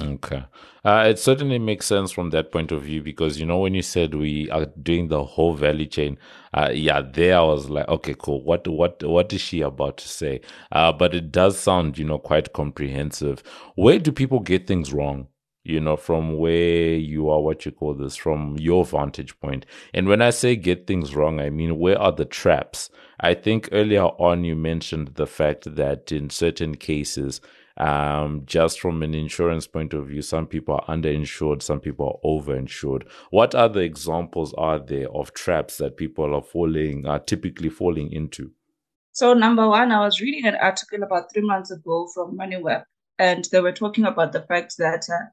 Okay. 0.00 0.44
Uh, 0.84 1.06
it 1.08 1.18
certainly 1.18 1.58
makes 1.58 1.86
sense 1.86 2.10
from 2.10 2.30
that 2.30 2.50
point 2.50 2.72
of 2.72 2.82
view 2.82 3.00
because, 3.00 3.38
you 3.38 3.46
know, 3.46 3.60
when 3.60 3.74
you 3.74 3.82
said 3.82 4.14
we 4.14 4.50
are 4.50 4.66
doing 4.82 5.08
the 5.08 5.24
whole 5.24 5.54
value 5.54 5.86
chain, 5.86 6.18
uh, 6.52 6.70
yeah, 6.72 7.00
there 7.00 7.38
I 7.38 7.42
was 7.42 7.70
like, 7.70 7.88
okay, 7.88 8.14
cool. 8.18 8.42
What, 8.42 8.66
what, 8.66 9.02
what 9.02 9.32
is 9.32 9.40
she 9.40 9.60
about 9.60 9.98
to 9.98 10.08
say? 10.08 10.40
Uh, 10.72 10.92
but 10.92 11.14
it 11.14 11.30
does 11.30 11.58
sound, 11.58 11.96
you 11.96 12.04
know, 12.04 12.18
quite 12.18 12.52
comprehensive. 12.52 13.42
Where 13.76 13.98
do 13.98 14.10
people 14.12 14.40
get 14.40 14.66
things 14.66 14.92
wrong? 14.92 15.28
You 15.64 15.80
know, 15.80 15.96
from 15.96 16.36
where 16.36 16.94
you 16.94 17.30
are, 17.30 17.40
what 17.40 17.64
you 17.64 17.72
call 17.72 17.94
this, 17.94 18.16
from 18.16 18.56
your 18.58 18.84
vantage 18.84 19.38
point. 19.40 19.64
And 19.94 20.06
when 20.06 20.20
I 20.20 20.28
say 20.28 20.56
get 20.56 20.86
things 20.86 21.16
wrong, 21.16 21.40
I 21.40 21.48
mean, 21.48 21.78
where 21.78 21.98
are 21.98 22.12
the 22.12 22.26
traps? 22.26 22.90
I 23.18 23.32
think 23.32 23.70
earlier 23.72 24.04
on 24.04 24.44
you 24.44 24.56
mentioned 24.56 25.12
the 25.14 25.26
fact 25.26 25.76
that 25.76 26.12
in 26.12 26.28
certain 26.28 26.74
cases, 26.74 27.40
um, 27.76 28.42
just 28.44 28.80
from 28.80 29.02
an 29.02 29.14
insurance 29.14 29.66
point 29.66 29.94
of 29.94 30.06
view, 30.06 30.22
some 30.22 30.46
people 30.46 30.74
are 30.74 30.96
underinsured, 30.96 31.62
some 31.62 31.80
people 31.80 32.20
are 32.22 32.28
overinsured. 32.28 33.04
What 33.30 33.54
other 33.54 33.80
examples 33.80 34.54
are 34.54 34.78
there 34.78 35.10
of 35.10 35.32
traps 35.32 35.78
that 35.78 35.96
people 35.96 36.34
are 36.34 36.42
falling, 36.42 37.06
are 37.06 37.18
typically 37.18 37.70
falling 37.70 38.12
into? 38.12 38.52
So, 39.12 39.32
number 39.32 39.68
one, 39.68 39.92
I 39.92 40.00
was 40.00 40.20
reading 40.20 40.46
an 40.46 40.56
article 40.56 41.02
about 41.02 41.32
three 41.32 41.42
months 41.42 41.70
ago 41.70 42.08
from 42.14 42.36
MoneyWeb, 42.36 42.84
and 43.18 43.44
they 43.50 43.60
were 43.60 43.72
talking 43.72 44.04
about 44.04 44.32
the 44.32 44.42
fact 44.42 44.76
that 44.78 45.08
uh, 45.08 45.26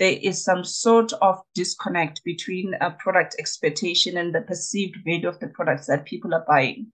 there 0.00 0.18
is 0.22 0.42
some 0.42 0.64
sort 0.64 1.12
of 1.20 1.38
disconnect 1.54 2.24
between 2.24 2.72
a 2.80 2.90
product 2.90 3.36
expectation 3.38 4.16
and 4.16 4.34
the 4.34 4.40
perceived 4.40 4.96
value 5.04 5.28
of 5.28 5.38
the 5.40 5.48
products 5.48 5.86
that 5.86 6.06
people 6.06 6.34
are 6.34 6.44
buying. 6.48 6.86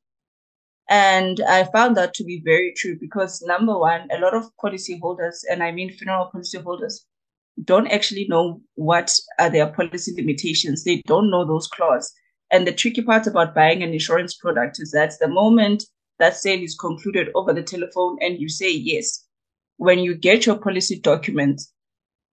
And 0.90 1.40
I 1.48 1.64
found 1.64 1.96
that 1.96 2.14
to 2.14 2.24
be 2.24 2.42
very 2.44 2.74
true 2.76 2.98
because 3.00 3.42
number 3.42 3.78
one, 3.78 4.08
a 4.10 4.18
lot 4.18 4.34
of 4.34 4.50
policyholders, 4.62 5.36
and 5.48 5.62
I 5.62 5.70
mean 5.70 5.92
funeral 5.92 6.30
policyholders, 6.34 7.04
don't 7.64 7.86
actually 7.88 8.26
know 8.28 8.60
what 8.74 9.14
are 9.38 9.50
their 9.50 9.68
policy 9.68 10.12
limitations. 10.16 10.82
They 10.82 11.02
don't 11.06 11.30
know 11.30 11.44
those 11.46 11.68
clauses. 11.68 12.12
And 12.50 12.66
the 12.66 12.72
tricky 12.72 13.02
part 13.02 13.28
about 13.28 13.54
buying 13.54 13.84
an 13.84 13.92
insurance 13.92 14.34
product 14.34 14.78
is 14.80 14.90
that 14.92 15.14
the 15.20 15.28
moment 15.28 15.84
that 16.18 16.36
sale 16.36 16.60
is 16.60 16.76
concluded 16.76 17.28
over 17.36 17.52
the 17.52 17.62
telephone 17.62 18.18
and 18.20 18.40
you 18.40 18.48
say 18.48 18.72
yes, 18.72 19.24
when 19.76 20.00
you 20.00 20.16
get 20.16 20.44
your 20.44 20.58
policy 20.58 20.98
document, 20.98 21.62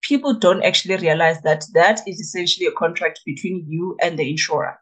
people 0.04 0.34
don't 0.34 0.64
actually 0.64 0.98
realize 0.98 1.42
that 1.42 1.66
that 1.74 2.02
is 2.08 2.20
essentially 2.20 2.68
a 2.68 2.72
contract 2.72 3.22
between 3.26 3.66
you 3.68 3.98
and 4.02 4.20
the 4.20 4.30
insurer. 4.30 4.78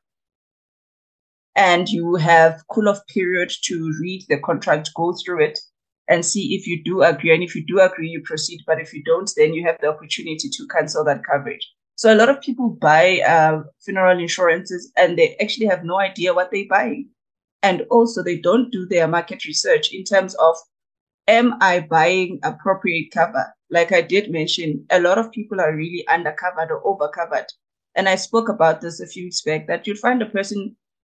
And 1.55 1.87
you 1.87 2.15
have 2.15 2.63
cool 2.69 2.89
off 2.89 3.05
period 3.07 3.51
to 3.63 3.93
read 4.01 4.25
the 4.29 4.39
contract, 4.39 4.89
go 4.95 5.13
through 5.13 5.43
it 5.43 5.59
and 6.07 6.25
see 6.25 6.55
if 6.55 6.65
you 6.65 6.83
do 6.83 7.03
agree. 7.03 7.33
And 7.33 7.43
if 7.43 7.55
you 7.55 7.63
do 7.65 7.79
agree, 7.79 8.09
you 8.09 8.21
proceed. 8.23 8.61
But 8.65 8.81
if 8.81 8.93
you 8.93 9.03
don't, 9.03 9.31
then 9.37 9.53
you 9.53 9.65
have 9.65 9.77
the 9.79 9.89
opportunity 9.89 10.49
to 10.49 10.67
cancel 10.67 11.03
that 11.05 11.23
coverage. 11.23 11.67
So 11.95 12.11
a 12.11 12.15
lot 12.15 12.29
of 12.29 12.41
people 12.41 12.69
buy 12.69 13.21
uh, 13.21 13.63
funeral 13.83 14.19
insurances 14.19 14.91
and 14.97 15.17
they 15.17 15.35
actually 15.37 15.67
have 15.67 15.83
no 15.83 15.99
idea 15.99 16.33
what 16.33 16.49
they're 16.51 16.65
buying. 16.69 17.09
And 17.61 17.85
also 17.91 18.23
they 18.23 18.39
don't 18.39 18.71
do 18.71 18.87
their 18.87 19.07
market 19.07 19.45
research 19.45 19.93
in 19.93 20.03
terms 20.03 20.33
of 20.35 20.55
am 21.27 21.55
I 21.61 21.81
buying 21.81 22.39
appropriate 22.43 23.11
cover? 23.13 23.53
Like 23.71 23.93
I 23.93 24.01
did 24.01 24.29
mention, 24.29 24.85
a 24.89 24.99
lot 24.99 25.17
of 25.17 25.31
people 25.31 25.61
are 25.61 25.73
really 25.73 26.03
undercovered 26.09 26.69
or 26.69 26.85
overcovered. 26.85 27.47
And 27.95 28.09
I 28.09 28.15
spoke 28.15 28.49
about 28.49 28.81
this 28.81 28.99
a 28.99 29.07
few 29.07 29.23
weeks 29.25 29.41
back 29.41 29.67
that 29.67 29.87
you'd 29.87 29.97
find 29.97 30.21
a 30.21 30.25
person 30.25 30.75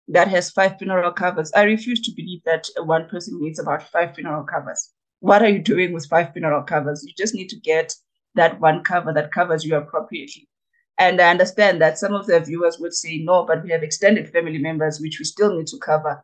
that 0.09 0.29
has 0.29 0.51
five 0.51 0.77
funeral 0.79 1.13
covers. 1.13 1.51
I 1.55 1.63
refuse 1.63 2.01
to 2.03 2.13
believe 2.15 2.43
that 2.45 2.69
one 2.85 3.09
person 3.09 3.39
needs 3.41 3.59
about 3.59 3.89
five 3.91 4.15
funeral 4.15 4.45
covers. 4.45 4.91
What 5.21 5.43
are 5.43 5.49
you 5.49 5.61
doing 5.61 5.93
with 5.93 6.09
five 6.09 6.33
funeral 6.33 6.63
covers? 6.63 7.05
You 7.07 7.15
just 7.17 7.35
need 7.35 7.49
to 7.49 7.61
get 7.61 7.95
that 8.35 8.61
one 8.61 8.85
cover 8.85 9.15
that 9.15 9.33
covers 9.33 9.65
you 9.65 9.77
appropriately. 9.77 10.49
And 10.99 11.21
I 11.21 11.31
understand 11.31 11.81
that 11.81 11.99
some 11.99 12.13
of 12.13 12.27
the 12.27 12.41
viewers 12.41 12.79
would 12.79 12.93
say, 12.93 13.19
no, 13.19 13.47
but 13.47 13.63
we 13.63 13.71
have 13.71 13.83
extended 13.83 14.29
family 14.29 14.59
members, 14.59 15.01
which 15.01 15.19
we 15.19 15.25
still 15.25 15.57
need 15.57 15.69
to 15.69 15.79
cover. 15.79 16.23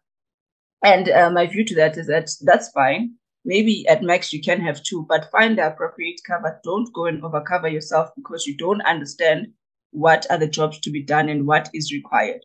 And 0.85 1.08
uh, 1.08 1.30
my 1.30 1.47
view 1.47 1.64
to 1.64 1.75
that 1.76 1.97
is 1.97 2.06
that 2.08 2.30
that's 2.42 2.70
fine 2.70 3.14
maybe 3.49 3.88
at 3.88 4.02
max 4.02 4.31
you 4.31 4.43
can 4.43 4.61
have 4.61 4.83
two, 4.83 5.07
but 5.09 5.31
find 5.33 5.57
the 5.57 5.67
appropriate 5.67 6.21
cover. 6.26 6.61
Don't 6.62 6.93
go 6.93 7.07
and 7.07 7.23
overcover 7.23 7.73
yourself 7.73 8.11
because 8.14 8.47
you 8.47 8.55
don't 8.59 8.83
understand 8.83 9.49
what 9.90 10.26
are 10.31 10.37
the 10.37 10.47
jobs 10.47 10.78
to 10.81 10.90
be 10.90 11.02
done 11.02 11.31
and 11.31 11.47
what 11.47 11.71
is 11.73 11.90
required. 11.90 12.45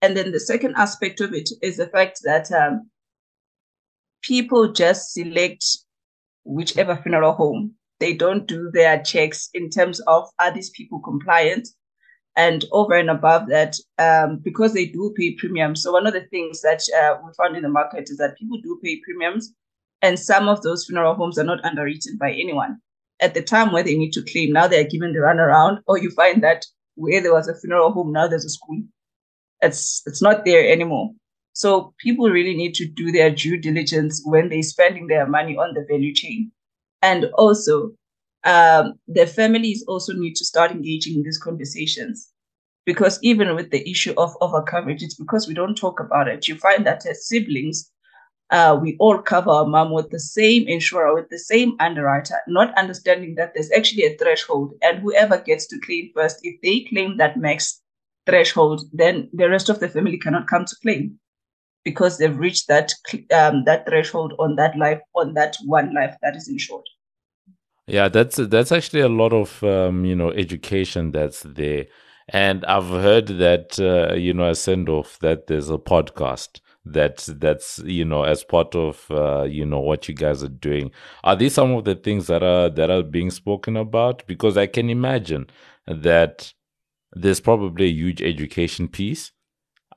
And 0.00 0.16
then 0.16 0.32
the 0.32 0.40
second 0.40 0.76
aspect 0.76 1.20
of 1.20 1.34
it 1.34 1.50
is 1.60 1.76
the 1.76 1.88
fact 1.88 2.20
that 2.24 2.50
um, 2.52 2.88
people 4.22 4.72
just 4.72 5.12
select 5.12 5.62
whichever 6.44 6.96
funeral 6.96 7.34
home. 7.34 7.74
They 7.98 8.14
don't 8.14 8.48
do 8.48 8.70
their 8.72 9.02
checks 9.02 9.50
in 9.52 9.68
terms 9.68 10.00
of 10.06 10.26
are 10.38 10.54
these 10.54 10.70
people 10.70 11.00
compliant? 11.00 11.68
And 12.34 12.64
over 12.72 12.94
and 12.94 13.10
above 13.10 13.48
that, 13.48 13.76
um, 13.98 14.40
because 14.42 14.72
they 14.72 14.86
do 14.86 15.12
pay 15.18 15.34
premiums. 15.34 15.82
So 15.82 15.92
one 15.92 16.06
of 16.06 16.14
the 16.14 16.26
things 16.30 16.62
that 16.62 16.80
uh, 16.98 17.18
we 17.22 17.30
found 17.36 17.56
in 17.56 17.62
the 17.62 17.68
market 17.68 18.08
is 18.08 18.16
that 18.16 18.38
people 18.38 18.58
do 18.62 18.80
pay 18.82 19.02
premiums 19.04 19.52
and 20.02 20.18
some 20.18 20.48
of 20.48 20.62
those 20.62 20.86
funeral 20.86 21.14
homes 21.14 21.38
are 21.38 21.44
not 21.44 21.64
underwritten 21.64 22.16
by 22.18 22.32
anyone. 22.32 22.78
At 23.20 23.34
the 23.34 23.42
time 23.42 23.72
where 23.72 23.82
they 23.82 23.96
need 23.96 24.12
to 24.12 24.22
claim, 24.22 24.52
now 24.52 24.66
they're 24.66 24.84
given 24.84 25.12
the 25.12 25.18
runaround, 25.18 25.80
or 25.86 25.98
you 25.98 26.10
find 26.10 26.42
that 26.42 26.64
where 26.94 27.20
there 27.20 27.34
was 27.34 27.48
a 27.48 27.54
funeral 27.54 27.92
home, 27.92 28.12
now 28.12 28.26
there's 28.26 28.44
a 28.44 28.50
school. 28.50 28.82
It's 29.60 30.02
it's 30.06 30.22
not 30.22 30.44
there 30.44 30.66
anymore. 30.70 31.10
So 31.52 31.92
people 31.98 32.30
really 32.30 32.54
need 32.54 32.74
to 32.76 32.86
do 32.86 33.12
their 33.12 33.30
due 33.30 33.58
diligence 33.58 34.22
when 34.24 34.48
they're 34.48 34.62
spending 34.62 35.08
their 35.08 35.26
money 35.26 35.56
on 35.56 35.74
the 35.74 35.84
value 35.88 36.14
chain. 36.14 36.52
And 37.02 37.26
also, 37.34 37.92
um, 38.44 38.94
the 39.06 39.26
families 39.26 39.84
also 39.86 40.14
need 40.14 40.36
to 40.36 40.44
start 40.44 40.70
engaging 40.70 41.16
in 41.16 41.22
these 41.22 41.38
conversations. 41.38 42.28
Because 42.86 43.18
even 43.22 43.54
with 43.54 43.70
the 43.70 43.88
issue 43.88 44.14
of 44.16 44.34
over 44.40 44.62
coverage, 44.62 45.02
it's 45.02 45.14
because 45.14 45.46
we 45.46 45.54
don't 45.54 45.76
talk 45.76 46.00
about 46.00 46.28
it. 46.28 46.48
You 46.48 46.56
find 46.56 46.86
that 46.86 47.04
as 47.06 47.26
siblings, 47.26 47.90
uh, 48.50 48.78
we 48.80 48.96
all 48.98 49.18
cover 49.18 49.50
our 49.50 49.66
mom 49.66 49.92
with 49.92 50.10
the 50.10 50.18
same 50.18 50.66
insurer, 50.66 51.14
with 51.14 51.28
the 51.30 51.38
same 51.38 51.76
underwriter, 51.78 52.34
not 52.48 52.76
understanding 52.76 53.36
that 53.36 53.52
there's 53.54 53.70
actually 53.70 54.04
a 54.04 54.16
threshold. 54.16 54.74
And 54.82 54.98
whoever 54.98 55.38
gets 55.38 55.66
to 55.68 55.78
claim 55.80 56.10
first, 56.14 56.40
if 56.42 56.60
they 56.62 56.84
claim 56.88 57.16
that 57.18 57.36
max 57.36 57.80
threshold, 58.26 58.82
then 58.92 59.30
the 59.32 59.48
rest 59.48 59.68
of 59.68 59.78
the 59.78 59.88
family 59.88 60.18
cannot 60.18 60.48
come 60.48 60.64
to 60.64 60.76
claim 60.82 61.18
because 61.84 62.18
they've 62.18 62.36
reached 62.36 62.66
that 62.68 62.92
um, 63.32 63.64
that 63.64 63.86
threshold 63.86 64.34
on 64.38 64.56
that 64.56 64.76
life, 64.76 65.00
on 65.14 65.34
that 65.34 65.56
one 65.64 65.94
life 65.94 66.16
that 66.22 66.34
is 66.36 66.48
insured. 66.48 66.84
Yeah, 67.86 68.08
that's 68.08 68.36
that's 68.36 68.72
actually 68.72 69.00
a 69.00 69.08
lot 69.08 69.32
of 69.32 69.62
um, 69.62 70.04
you 70.04 70.16
know 70.16 70.30
education 70.32 71.12
that's 71.12 71.42
there, 71.42 71.86
and 72.28 72.64
I've 72.64 72.88
heard 72.88 73.28
that 73.28 73.78
uh, 73.78 74.14
you 74.14 74.34
know 74.34 74.50
a 74.50 74.54
send 74.54 74.88
off 74.88 75.18
that 75.20 75.46
there's 75.46 75.70
a 75.70 75.78
podcast 75.78 76.60
that 76.92 77.28
that's 77.38 77.78
you 77.80 78.04
know 78.04 78.24
as 78.24 78.44
part 78.44 78.74
of 78.74 79.06
uh, 79.10 79.42
you 79.42 79.64
know 79.66 79.80
what 79.80 80.08
you 80.08 80.14
guys 80.14 80.42
are 80.42 80.48
doing. 80.48 80.90
Are 81.24 81.36
these 81.36 81.54
some 81.54 81.72
of 81.72 81.84
the 81.84 81.94
things 81.94 82.26
that 82.28 82.42
are 82.42 82.68
that 82.70 82.90
are 82.90 83.02
being 83.02 83.30
spoken 83.30 83.76
about? 83.76 84.26
Because 84.26 84.56
i 84.56 84.66
can 84.66 84.90
imagine 84.90 85.46
that 85.86 86.52
there's 87.12 87.40
probably 87.40 87.86
a 87.86 87.92
huge 87.92 88.22
education 88.22 88.88
piece 88.88 89.32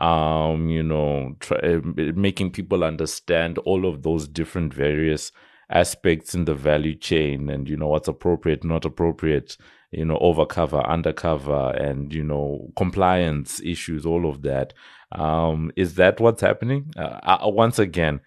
um 0.02 0.70
you 0.70 0.82
know 0.82 1.36
try, 1.40 1.58
eh, 1.60 1.80
making 2.16 2.52
people 2.52 2.84
understand 2.84 3.58
all 3.60 3.86
of 3.86 4.02
those 4.02 4.28
different 4.28 4.74
various 4.74 5.32
aspects 5.70 6.34
in 6.34 6.46
the 6.46 6.54
value 6.56 6.96
chain 6.96 7.50
and 7.50 7.70
you 7.70 7.78
know 7.78 7.88
what's 7.88 8.08
appropriate 8.08 8.64
not 8.64 8.86
appropriate 8.86 9.56
you 9.92 10.04
know 10.04 10.18
overcover 10.18 10.86
undercover 10.88 11.70
and 11.78 12.12
you 12.14 12.24
know 12.24 12.72
compliance 12.76 13.62
issues 13.62 14.06
all 14.06 14.28
of 14.28 14.42
that 14.42 14.74
um, 15.14 15.72
is 15.76 15.96
that 15.96 16.20
what's 16.20 16.42
happening? 16.42 16.92
Uh, 16.98 17.20
I, 17.24 17.48
once 17.48 17.80
again, 17.80 18.22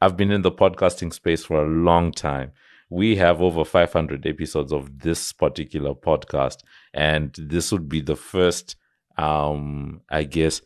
I've 0.00 0.16
been 0.16 0.30
in 0.30 0.42
the 0.42 0.52
podcasting 0.52 1.12
space 1.12 1.44
for 1.44 1.64
a 1.64 1.68
long 1.68 2.12
time. 2.12 2.52
We 2.90 3.16
have 3.16 3.40
over 3.40 3.64
500 3.64 4.26
episodes 4.26 4.72
of 4.72 5.00
this 5.00 5.32
particular 5.32 5.94
podcast, 5.94 6.58
and 6.92 7.34
this 7.38 7.72
would 7.72 7.88
be 7.88 8.00
the 8.00 8.16
first, 8.16 8.76
um, 9.16 10.02
I 10.10 10.24
guess, 10.24 10.60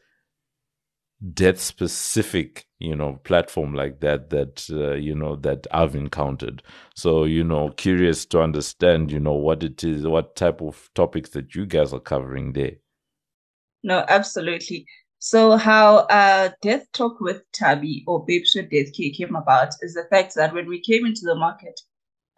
death 1.35 1.61
specific 1.61 2.67
you 2.79 2.95
know 2.95 3.19
platform 3.25 3.75
like 3.75 3.99
that 3.99 4.31
that 4.31 4.65
uh, 4.71 4.95
you 4.95 5.15
know 5.17 5.35
that 5.35 5.67
i've 5.73 5.97
encountered 5.97 6.63
so 6.95 7.25
you 7.25 7.43
know 7.43 7.71
curious 7.71 8.25
to 8.25 8.41
understand 8.41 9.11
you 9.11 9.19
know 9.19 9.33
what 9.33 9.65
it 9.65 9.83
is 9.83 10.07
what 10.07 10.37
type 10.37 10.61
of 10.63 10.89
topics 10.95 11.31
that 11.31 11.57
you 11.57 11.67
guys 11.67 11.93
are 11.93 11.99
covering 11.99 12.53
there 12.53 12.75
no 13.83 14.05
absolutely 14.09 14.87
so 15.19 15.57
how 15.57 15.99
uh, 16.19 16.51
Death 16.63 16.87
Talk 16.93 17.21
with 17.21 17.43
Tabby 17.53 18.05
or 18.07 18.25
Babes 18.25 18.55
with 18.55 18.71
Death 18.71 18.95
Care 18.97 19.11
came 19.15 19.35
about 19.37 19.75
is 19.83 19.95
the 19.95 20.07
fact 20.11 20.35
that 20.37 20.55
when 20.55 20.67
we 20.69 20.81
came 20.81 21.07
into 21.07 21.23
the 21.25 21.35
market, 21.35 21.81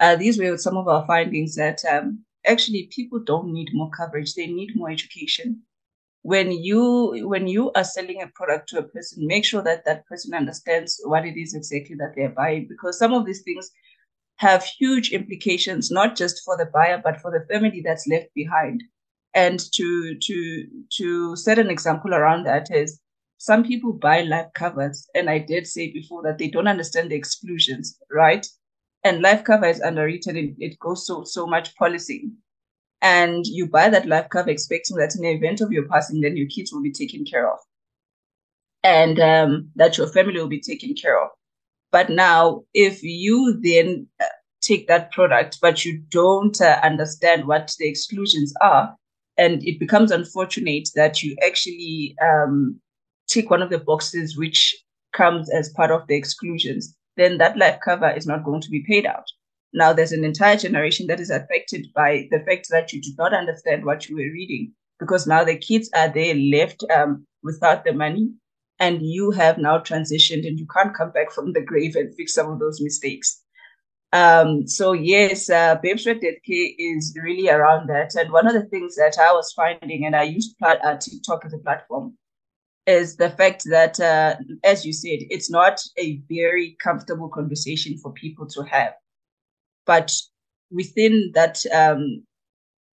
uh, 0.00 0.16
these 0.16 0.38
were 0.38 0.56
some 0.58 0.76
of 0.76 0.88
our 0.88 1.06
findings 1.06 1.56
that 1.56 1.80
um, 1.90 2.24
actually 2.46 2.88
people 2.94 3.20
don't 3.20 3.52
need 3.52 3.70
more 3.74 3.90
coverage; 3.90 4.34
they 4.34 4.46
need 4.46 4.76
more 4.76 4.90
education. 4.90 5.62
When 6.22 6.52
you 6.52 7.28
when 7.28 7.48
you 7.48 7.72
are 7.72 7.84
selling 7.84 8.22
a 8.22 8.28
product 8.28 8.70
to 8.70 8.78
a 8.78 8.82
person, 8.84 9.26
make 9.26 9.44
sure 9.44 9.62
that 9.62 9.84
that 9.86 10.06
person 10.06 10.34
understands 10.34 11.00
what 11.04 11.26
it 11.26 11.38
is 11.40 11.54
exactly 11.54 11.96
that 11.96 12.14
they're 12.16 12.30
buying, 12.30 12.66
because 12.68 12.98
some 12.98 13.12
of 13.14 13.26
these 13.26 13.42
things 13.42 13.70
have 14.36 14.64
huge 14.64 15.12
implications, 15.12 15.90
not 15.90 16.16
just 16.16 16.42
for 16.44 16.56
the 16.56 16.66
buyer 16.66 17.00
but 17.04 17.20
for 17.20 17.30
the 17.30 17.46
family 17.52 17.82
that's 17.84 18.08
left 18.08 18.28
behind. 18.34 18.82
And 19.34 19.60
to 19.74 20.16
to 20.18 20.66
to 20.98 21.36
set 21.36 21.58
an 21.58 21.70
example 21.70 22.14
around 22.14 22.44
that 22.44 22.70
is 22.70 23.00
some 23.38 23.64
people 23.64 23.92
buy 23.92 24.22
life 24.22 24.52
covers, 24.54 25.08
and 25.14 25.30
I 25.30 25.38
did 25.38 25.66
say 25.66 25.90
before 25.92 26.22
that 26.24 26.38
they 26.38 26.48
don't 26.48 26.68
understand 26.68 27.10
the 27.10 27.16
exclusions, 27.16 27.98
right? 28.10 28.46
And 29.04 29.22
life 29.22 29.44
cover 29.44 29.66
is 29.66 29.80
underwritten; 29.80 30.36
it, 30.36 30.54
it 30.58 30.78
goes 30.78 31.06
so 31.06 31.24
so 31.24 31.46
much 31.46 31.74
policy, 31.76 32.30
and 33.02 33.46
you 33.46 33.68
buy 33.68 33.88
that 33.90 34.06
life 34.06 34.28
cover 34.30 34.50
expecting 34.50 34.96
that 34.98 35.14
in 35.16 35.22
the 35.22 35.30
event 35.32 35.60
of 35.60 35.72
your 35.72 35.88
passing, 35.88 36.20
then 36.22 36.36
your 36.36 36.48
kids 36.48 36.72
will 36.72 36.82
be 36.82 36.92
taken 36.92 37.24
care 37.24 37.50
of, 37.52 37.58
and 38.82 39.20
um, 39.20 39.70
that 39.76 39.98
your 39.98 40.06
family 40.06 40.40
will 40.40 40.48
be 40.48 40.60
taken 40.60 40.94
care 40.94 41.22
of. 41.22 41.30
But 41.92 42.10
now, 42.10 42.64
if 42.74 43.02
you 43.02 43.60
then 43.62 44.08
uh, 44.20 44.26
take 44.62 44.88
that 44.88 45.12
product, 45.12 45.58
but 45.62 45.84
you 45.84 46.02
don't 46.10 46.60
uh, 46.60 46.80
understand 46.82 47.46
what 47.46 47.74
the 47.78 47.88
exclusions 47.88 48.54
are. 48.60 48.96
And 49.40 49.66
it 49.66 49.80
becomes 49.80 50.10
unfortunate 50.10 50.90
that 50.94 51.22
you 51.22 51.34
actually 51.42 52.14
um, 52.22 52.78
tick 53.26 53.48
one 53.48 53.62
of 53.62 53.70
the 53.70 53.78
boxes 53.78 54.36
which 54.36 54.76
comes 55.14 55.50
as 55.50 55.70
part 55.70 55.90
of 55.90 56.06
the 56.06 56.14
exclusions, 56.14 56.94
then 57.16 57.38
that 57.38 57.56
life 57.56 57.78
cover 57.82 58.10
is 58.10 58.26
not 58.26 58.44
going 58.44 58.60
to 58.60 58.70
be 58.70 58.84
paid 58.86 59.06
out. 59.06 59.24
Now, 59.72 59.94
there's 59.94 60.12
an 60.12 60.24
entire 60.24 60.56
generation 60.56 61.06
that 61.06 61.20
is 61.20 61.30
affected 61.30 61.86
by 61.94 62.28
the 62.30 62.40
fact 62.40 62.68
that 62.70 62.92
you 62.92 63.00
did 63.00 63.16
not 63.16 63.32
understand 63.32 63.86
what 63.86 64.08
you 64.08 64.16
were 64.16 64.32
reading 64.32 64.74
because 64.98 65.26
now 65.26 65.42
the 65.42 65.56
kids 65.56 65.88
are 65.94 66.08
there 66.08 66.34
left 66.34 66.84
um, 66.94 67.26
without 67.42 67.84
the 67.84 67.94
money 67.94 68.30
and 68.78 69.00
you 69.02 69.30
have 69.30 69.58
now 69.58 69.78
transitioned 69.78 70.46
and 70.46 70.58
you 70.58 70.66
can't 70.66 70.94
come 70.94 71.12
back 71.12 71.32
from 71.32 71.52
the 71.52 71.62
grave 71.62 71.96
and 71.96 72.14
fix 72.14 72.34
some 72.34 72.50
of 72.50 72.58
those 72.58 72.80
mistakes. 72.82 73.42
Um, 74.12 74.66
so 74.66 74.92
yes, 74.92 75.48
uh, 75.48 75.76
Babes 75.82 76.06
Red 76.06 76.20
Death 76.20 76.42
Care 76.44 76.68
is 76.78 77.16
really 77.22 77.48
around 77.48 77.88
that. 77.88 78.14
And 78.16 78.32
one 78.32 78.46
of 78.46 78.54
the 78.54 78.68
things 78.68 78.96
that 78.96 79.16
I 79.20 79.32
was 79.32 79.52
finding, 79.52 80.04
and 80.04 80.16
I 80.16 80.24
used 80.24 80.56
uh, 80.62 80.96
TikTok 80.96 81.44
as 81.44 81.52
a 81.52 81.58
platform, 81.58 82.16
is 82.86 83.16
the 83.16 83.30
fact 83.30 83.64
that, 83.70 84.00
uh, 84.00 84.36
as 84.64 84.84
you 84.84 84.92
said, 84.92 85.20
it's 85.30 85.50
not 85.50 85.80
a 85.96 86.20
very 86.28 86.76
comfortable 86.82 87.28
conversation 87.28 87.98
for 87.98 88.12
people 88.12 88.46
to 88.48 88.62
have. 88.64 88.94
But 89.86 90.12
within 90.72 91.30
that 91.34 91.60
um, 91.72 92.24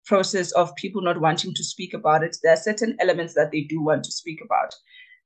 process 0.05 0.51
of 0.53 0.75
people 0.75 1.01
not 1.01 1.21
wanting 1.21 1.53
to 1.53 1.63
speak 1.63 1.93
about 1.93 2.23
it, 2.23 2.37
there 2.41 2.53
are 2.53 2.57
certain 2.57 2.97
elements 2.99 3.35
that 3.35 3.51
they 3.51 3.61
do 3.61 3.81
want 3.81 4.03
to 4.05 4.11
speak 4.11 4.39
about 4.43 4.73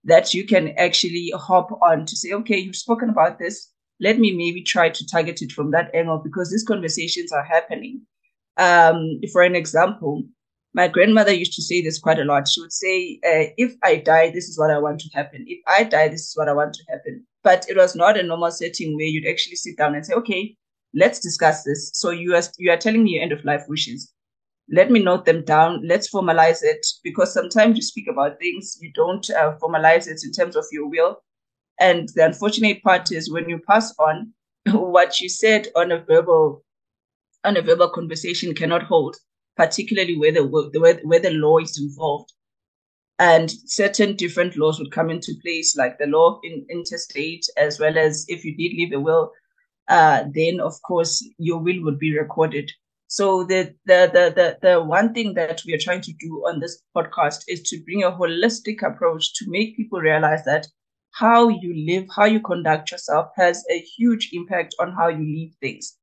that 0.03 0.33
you 0.33 0.45
can 0.45 0.69
actually 0.77 1.31
hop 1.35 1.69
on 1.81 2.05
to 2.05 2.15
say, 2.15 2.31
okay, 2.31 2.57
you've 2.57 2.75
spoken 2.75 3.09
about 3.09 3.39
this. 3.39 3.71
Let 3.99 4.19
me 4.19 4.31
maybe 4.31 4.63
try 4.63 4.89
to 4.89 5.07
target 5.07 5.41
it 5.41 5.51
from 5.51 5.71
that 5.71 5.93
angle 5.93 6.21
because 6.23 6.51
these 6.51 6.63
conversations 6.63 7.31
are 7.31 7.43
happening. 7.43 8.01
Um, 8.57 9.19
for 9.31 9.41
an 9.41 9.55
example, 9.55 10.23
my 10.73 10.87
grandmother 10.87 11.33
used 11.33 11.53
to 11.53 11.63
say 11.63 11.81
this 11.81 11.99
quite 11.99 12.19
a 12.19 12.23
lot. 12.23 12.47
She 12.47 12.61
would 12.61 12.73
say, 12.73 13.19
uh, 13.25 13.49
if 13.57 13.73
I 13.83 13.95
die, 13.95 14.29
this 14.29 14.47
is 14.47 14.59
what 14.59 14.69
I 14.69 14.77
want 14.77 14.99
to 14.99 15.09
happen. 15.13 15.45
If 15.47 15.59
I 15.67 15.83
die, 15.83 16.07
this 16.07 16.27
is 16.27 16.33
what 16.35 16.49
I 16.49 16.53
want 16.53 16.73
to 16.75 16.83
happen. 16.89 17.25
But 17.43 17.65
it 17.69 17.77
was 17.77 17.95
not 17.95 18.17
a 18.17 18.23
normal 18.23 18.51
setting 18.51 18.95
where 18.95 19.05
you'd 19.05 19.27
actually 19.27 19.55
sit 19.55 19.77
down 19.77 19.95
and 19.95 20.05
say, 20.05 20.13
okay, 20.13 20.55
let's 20.93 21.19
discuss 21.19 21.63
this. 21.63 21.91
So 21.93 22.11
you 22.11 22.35
are, 22.35 22.43
you 22.59 22.71
are 22.71 22.77
telling 22.77 23.03
me 23.03 23.11
your 23.11 23.23
end 23.23 23.31
of 23.31 23.43
life 23.45 23.63
wishes. 23.67 24.13
Let 24.69 24.91
me 24.91 25.01
note 25.01 25.25
them 25.25 25.43
down. 25.45 25.81
Let's 25.87 26.11
formalize 26.11 26.59
it 26.61 26.85
because 27.03 27.33
sometimes 27.33 27.77
you 27.77 27.81
speak 27.81 28.07
about 28.07 28.37
things, 28.37 28.77
you 28.81 28.91
don't 28.93 29.27
uh, 29.29 29.53
formalize 29.61 30.07
it 30.07 30.19
in 30.23 30.31
terms 30.31 30.55
of 30.55 30.65
your 30.71 30.89
will. 30.89 31.17
And 31.79 32.09
the 32.15 32.25
unfortunate 32.25 32.81
part 32.83 33.11
is 33.11 33.31
when 33.31 33.47
you 33.49 33.59
pass 33.67 33.93
on, 33.99 34.33
what 34.71 35.19
you 35.19 35.29
said 35.29 35.67
on 35.75 35.91
a 35.91 35.99
verbal 35.99 36.63
on 37.43 37.55
a 37.55 37.61
verbal 37.61 37.89
conversation 37.89 38.53
cannot 38.53 38.83
hold, 38.83 39.15
particularly 39.55 40.17
where 40.17 40.33
the 40.33 40.45
where, 40.45 40.99
where 41.03 41.19
the 41.19 41.31
law 41.31 41.57
is 41.59 41.79
involved. 41.79 42.31
And 43.19 43.49
certain 43.65 44.15
different 44.15 44.57
laws 44.57 44.77
would 44.77 44.91
come 44.91 45.09
into 45.09 45.33
place, 45.41 45.75
like 45.75 45.97
the 45.97 46.05
law 46.05 46.39
in 46.43 46.65
intestate, 46.69 47.45
as 47.57 47.79
well 47.79 47.97
as 47.97 48.25
if 48.27 48.45
you 48.45 48.55
did 48.55 48.77
leave 48.77 48.93
a 48.93 48.99
will, 48.99 49.31
uh, 49.87 50.25
then 50.33 50.59
of 50.59 50.79
course 50.83 51.27
your 51.37 51.59
will 51.59 51.83
would 51.83 51.97
be 51.97 52.17
recorded. 52.17 52.71
So 53.07 53.45
the, 53.45 53.73
the 53.85 54.09
the 54.13 54.33
the 54.35 54.57
the 54.61 54.83
one 54.83 55.13
thing 55.13 55.33
that 55.35 55.61
we 55.65 55.73
are 55.73 55.79
trying 55.79 56.01
to 56.01 56.13
do 56.19 56.43
on 56.47 56.59
this 56.59 56.83
podcast 56.95 57.43
is 57.47 57.61
to 57.63 57.81
bring 57.85 58.03
a 58.03 58.11
holistic 58.11 58.83
approach 58.83 59.33
to 59.35 59.49
make 59.49 59.77
people 59.77 59.99
realize 59.99 60.43
that 60.43 60.67
how 61.19 61.49
you 61.49 61.73
live, 61.87 62.07
how 62.15 62.25
you 62.25 62.39
conduct 62.39 62.91
yourself 62.91 63.29
has 63.35 63.65
a 63.71 63.79
huge 63.79 64.29
impact 64.33 64.75
on 64.79 64.91
how 64.91 65.07
you 65.07 65.23
leave 65.23 65.53
things. 65.59 65.97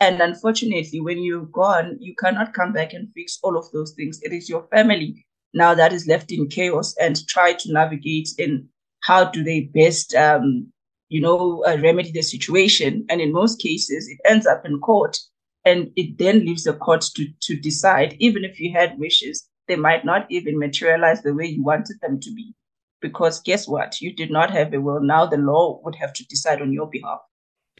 And 0.00 0.20
unfortunately, 0.20 1.00
when 1.00 1.22
you're 1.22 1.46
gone, 1.46 1.96
you 2.00 2.14
cannot 2.14 2.52
come 2.52 2.72
back 2.74 2.92
and 2.92 3.08
fix 3.14 3.38
all 3.42 3.56
of 3.56 3.70
those 3.72 3.92
things. 3.94 4.20
It 4.22 4.32
is 4.32 4.48
your 4.48 4.68
family 4.70 5.26
now 5.54 5.74
that 5.74 5.92
is 5.94 6.06
left 6.06 6.30
in 6.30 6.48
chaos 6.48 6.94
and 7.00 7.26
try 7.28 7.54
to 7.54 7.72
navigate 7.72 8.28
in 8.38 8.68
how 9.00 9.24
do 9.24 9.42
they 9.42 9.62
best 9.62 10.14
um, 10.14 10.70
you 11.08 11.22
know, 11.22 11.64
uh, 11.66 11.78
remedy 11.82 12.12
the 12.12 12.22
situation. 12.22 13.06
And 13.08 13.22
in 13.22 13.32
most 13.32 13.60
cases, 13.60 14.06
it 14.08 14.18
ends 14.30 14.46
up 14.46 14.66
in 14.66 14.80
court 14.80 15.18
and 15.64 15.90
it 15.96 16.18
then 16.18 16.40
leaves 16.40 16.64
the 16.64 16.74
court 16.74 17.06
to, 17.16 17.26
to 17.40 17.56
decide, 17.56 18.16
even 18.18 18.44
if 18.44 18.60
you 18.60 18.72
had 18.72 18.98
wishes, 18.98 19.48
they 19.66 19.76
might 19.76 20.04
not 20.04 20.26
even 20.30 20.58
materialize 20.58 21.22
the 21.22 21.32
way 21.32 21.46
you 21.46 21.62
wanted 21.62 21.96
them 22.02 22.20
to 22.20 22.34
be. 22.34 22.54
Because 23.00 23.40
guess 23.40 23.68
what? 23.68 24.00
You 24.00 24.12
did 24.14 24.30
not 24.30 24.50
have 24.50 24.72
a 24.74 24.80
will. 24.80 25.00
Now 25.00 25.26
the 25.26 25.36
law 25.36 25.80
would 25.84 25.94
have 25.96 26.12
to 26.14 26.26
decide 26.26 26.60
on 26.60 26.72
your 26.72 26.88
behalf. 26.88 27.20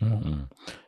Mm-hmm. 0.00 0.42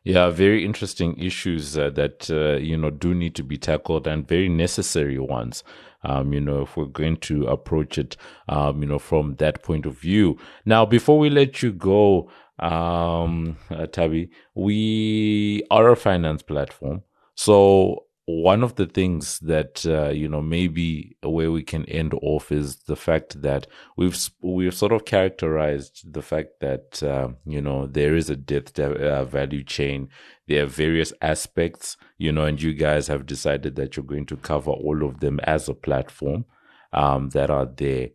Yeah, 0.04 0.30
very 0.30 0.64
interesting 0.64 1.18
issues 1.18 1.76
uh, 1.76 1.90
that 1.90 2.30
uh, 2.30 2.58
you 2.58 2.76
know 2.76 2.90
do 2.90 3.14
need 3.14 3.34
to 3.36 3.42
be 3.42 3.58
tackled 3.58 4.06
and 4.06 4.26
very 4.26 4.48
necessary 4.48 5.18
ones. 5.18 5.64
Um, 6.02 6.32
you 6.32 6.40
know, 6.40 6.62
if 6.62 6.76
we're 6.76 6.86
going 6.86 7.18
to 7.18 7.46
approach 7.46 7.98
it, 7.98 8.16
um, 8.48 8.82
you 8.82 8.88
know, 8.88 8.98
from 8.98 9.34
that 9.36 9.62
point 9.62 9.84
of 9.84 9.98
view. 9.98 10.38
Now, 10.64 10.86
before 10.86 11.18
we 11.18 11.28
let 11.28 11.62
you 11.62 11.72
go, 11.72 12.30
um, 12.58 13.58
uh, 13.70 13.86
Tabi, 13.86 14.30
we 14.54 15.62
are 15.70 15.90
a 15.90 15.96
finance 15.96 16.42
platform, 16.42 17.02
so 17.34 18.04
one 18.30 18.62
of 18.62 18.76
the 18.76 18.86
things 18.86 19.38
that 19.40 19.84
uh, 19.86 20.08
you 20.08 20.28
know 20.28 20.40
maybe 20.40 21.16
where 21.22 21.50
we 21.50 21.62
can 21.62 21.84
end 21.86 22.14
off 22.22 22.52
is 22.52 22.76
the 22.84 22.96
fact 22.96 23.42
that 23.42 23.66
we've 23.96 24.16
we've 24.42 24.74
sort 24.74 24.92
of 24.92 25.04
characterized 25.04 26.12
the 26.12 26.22
fact 26.22 26.60
that 26.60 27.02
uh, 27.02 27.28
you 27.44 27.60
know 27.60 27.86
there 27.86 28.14
is 28.14 28.30
a 28.30 28.36
death 28.36 28.78
uh, 28.78 29.24
value 29.24 29.64
chain. 29.64 30.08
There 30.46 30.64
are 30.64 30.68
various 30.68 31.12
aspects 31.20 31.96
you 32.18 32.32
know 32.32 32.44
and 32.44 32.60
you 32.60 32.72
guys 32.72 33.08
have 33.08 33.26
decided 33.26 33.76
that 33.76 33.96
you're 33.96 34.04
going 34.04 34.26
to 34.26 34.36
cover 34.36 34.70
all 34.70 35.04
of 35.04 35.20
them 35.20 35.40
as 35.44 35.68
a 35.68 35.74
platform 35.74 36.44
um, 36.92 37.30
that 37.30 37.50
are 37.50 37.66
there. 37.66 38.08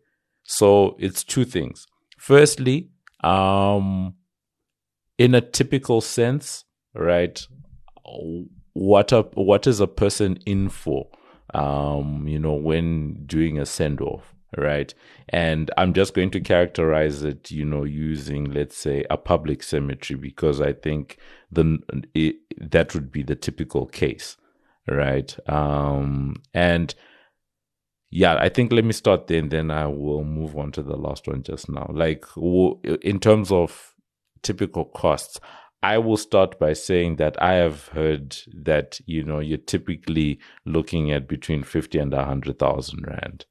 So 0.44 0.96
it's 0.98 1.24
two 1.24 1.44
things. 1.44 1.86
Firstly 2.18 2.90
um, 3.22 4.14
in 5.18 5.34
a 5.34 5.40
typical 5.40 6.00
sense 6.00 6.64
right 6.94 7.46
what 8.76 9.10
a 9.10 9.22
what 9.32 9.66
is 9.66 9.80
a 9.80 9.86
person 9.86 10.38
in 10.44 10.68
for 10.68 11.08
um 11.54 12.28
you 12.28 12.38
know 12.38 12.52
when 12.52 13.24
doing 13.24 13.58
a 13.58 13.64
send 13.64 14.02
off 14.02 14.34
right? 14.56 14.94
And 15.30 15.70
i'm 15.76 15.92
just 15.94 16.14
going 16.14 16.30
to 16.30 16.40
characterize 16.40 17.22
it 17.22 17.50
you 17.50 17.64
know 17.64 17.84
using 17.84 18.52
let's 18.52 18.76
say 18.76 19.04
a 19.10 19.16
public 19.16 19.62
cemetery 19.62 20.18
because 20.18 20.60
i 20.60 20.72
think 20.72 21.18
the 21.50 21.78
it, 22.14 22.36
that 22.60 22.94
would 22.94 23.10
be 23.10 23.22
the 23.22 23.34
typical 23.34 23.86
case 23.86 24.36
right? 24.86 25.36
Um 25.48 26.36
and 26.52 26.94
yeah 28.10 28.36
i 28.36 28.48
think 28.48 28.72
let 28.72 28.84
me 28.84 28.92
start 28.92 29.26
there 29.26 29.38
and 29.38 29.50
then 29.50 29.70
i 29.70 29.86
will 29.86 30.22
move 30.22 30.56
on 30.56 30.70
to 30.72 30.82
the 30.82 30.96
last 30.96 31.26
one 31.26 31.42
just 31.42 31.68
now. 31.70 31.90
Like 31.92 32.24
in 33.02 33.20
terms 33.20 33.50
of 33.50 33.94
typical 34.42 34.84
costs 34.84 35.40
I 35.86 35.98
will 35.98 36.16
start 36.16 36.58
by 36.58 36.72
saying 36.72 37.14
that 37.16 37.40
I 37.40 37.52
have 37.52 37.86
heard 37.88 38.36
that 38.52 39.00
you 39.06 39.22
know 39.22 39.38
you're 39.38 39.56
typically 39.74 40.40
looking 40.64 41.12
at 41.12 41.28
between 41.28 41.62
fifty 41.62 42.00
and 42.00 42.12
a 42.12 42.24
hundred 42.24 42.58
thousand 42.58 43.06
rand, 43.06 43.46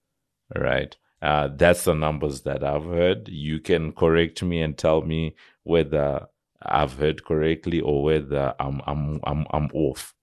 right? 0.53 0.97
Uh, 1.21 1.47
that's 1.55 1.85
the 1.85 1.93
numbers 1.93 2.41
that 2.41 2.61
I've 2.61 2.83
heard. 2.83 3.29
You 3.29 3.61
can 3.61 3.93
correct 3.93 4.43
me 4.43 4.61
and 4.61 4.77
tell 4.77 5.01
me 5.01 5.33
whether 5.63 6.27
I've 6.61 6.95
heard 6.95 7.23
correctly 7.23 7.79
or 7.79 8.03
whether 8.03 8.53
I'm 8.59 8.81
I'm 8.85 9.21
I'm 9.23 9.45
I'm 9.51 9.69
off. 9.73 10.13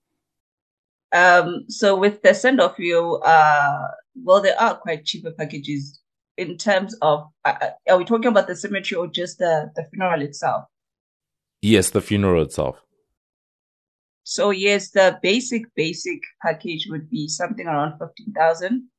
Um, 1.13 1.65
so 1.67 1.97
with 1.97 2.21
the 2.21 2.35
send 2.35 2.61
off, 2.61 2.77
you 2.77 3.15
uh, 3.25 3.87
well, 4.23 4.39
there 4.39 4.61
are 4.61 4.75
quite 4.75 5.05
cheaper 5.05 5.31
packages 5.31 5.99
in 6.37 6.59
terms 6.59 6.95
of. 7.01 7.25
Uh, 7.43 7.55
uh 7.59 7.69
are 7.89 7.97
we 7.97 8.05
talking 8.05 8.27
about 8.27 8.45
the 8.45 8.55
cemetery 8.55 8.99
or 8.99 9.07
just 9.07 9.39
the 9.39 9.71
the 9.75 9.83
funeral 9.91 10.21
itself? 10.21 10.65
Yes, 11.63 11.91
the 11.91 12.01
funeral 12.01 12.41
itself. 12.41 12.83
So 14.25 14.49
yes, 14.49 14.91
the 14.91 15.17
basic 15.21 15.63
basic 15.77 16.19
package 16.41 16.87
would 16.89 17.09
be 17.09 17.29
something 17.29 17.67
around 17.67 17.97
fifteen 17.99 18.33
thousand, 18.33 18.89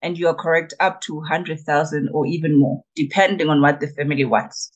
and 0.00 0.16
you 0.16 0.26
are 0.28 0.34
correct 0.34 0.72
up 0.80 1.02
to 1.02 1.20
hundred 1.20 1.60
thousand 1.60 2.08
or 2.14 2.24
even 2.24 2.58
more, 2.58 2.82
depending 2.96 3.50
on 3.50 3.60
what 3.60 3.80
the 3.80 3.88
family 3.88 4.24
wants. 4.24 4.72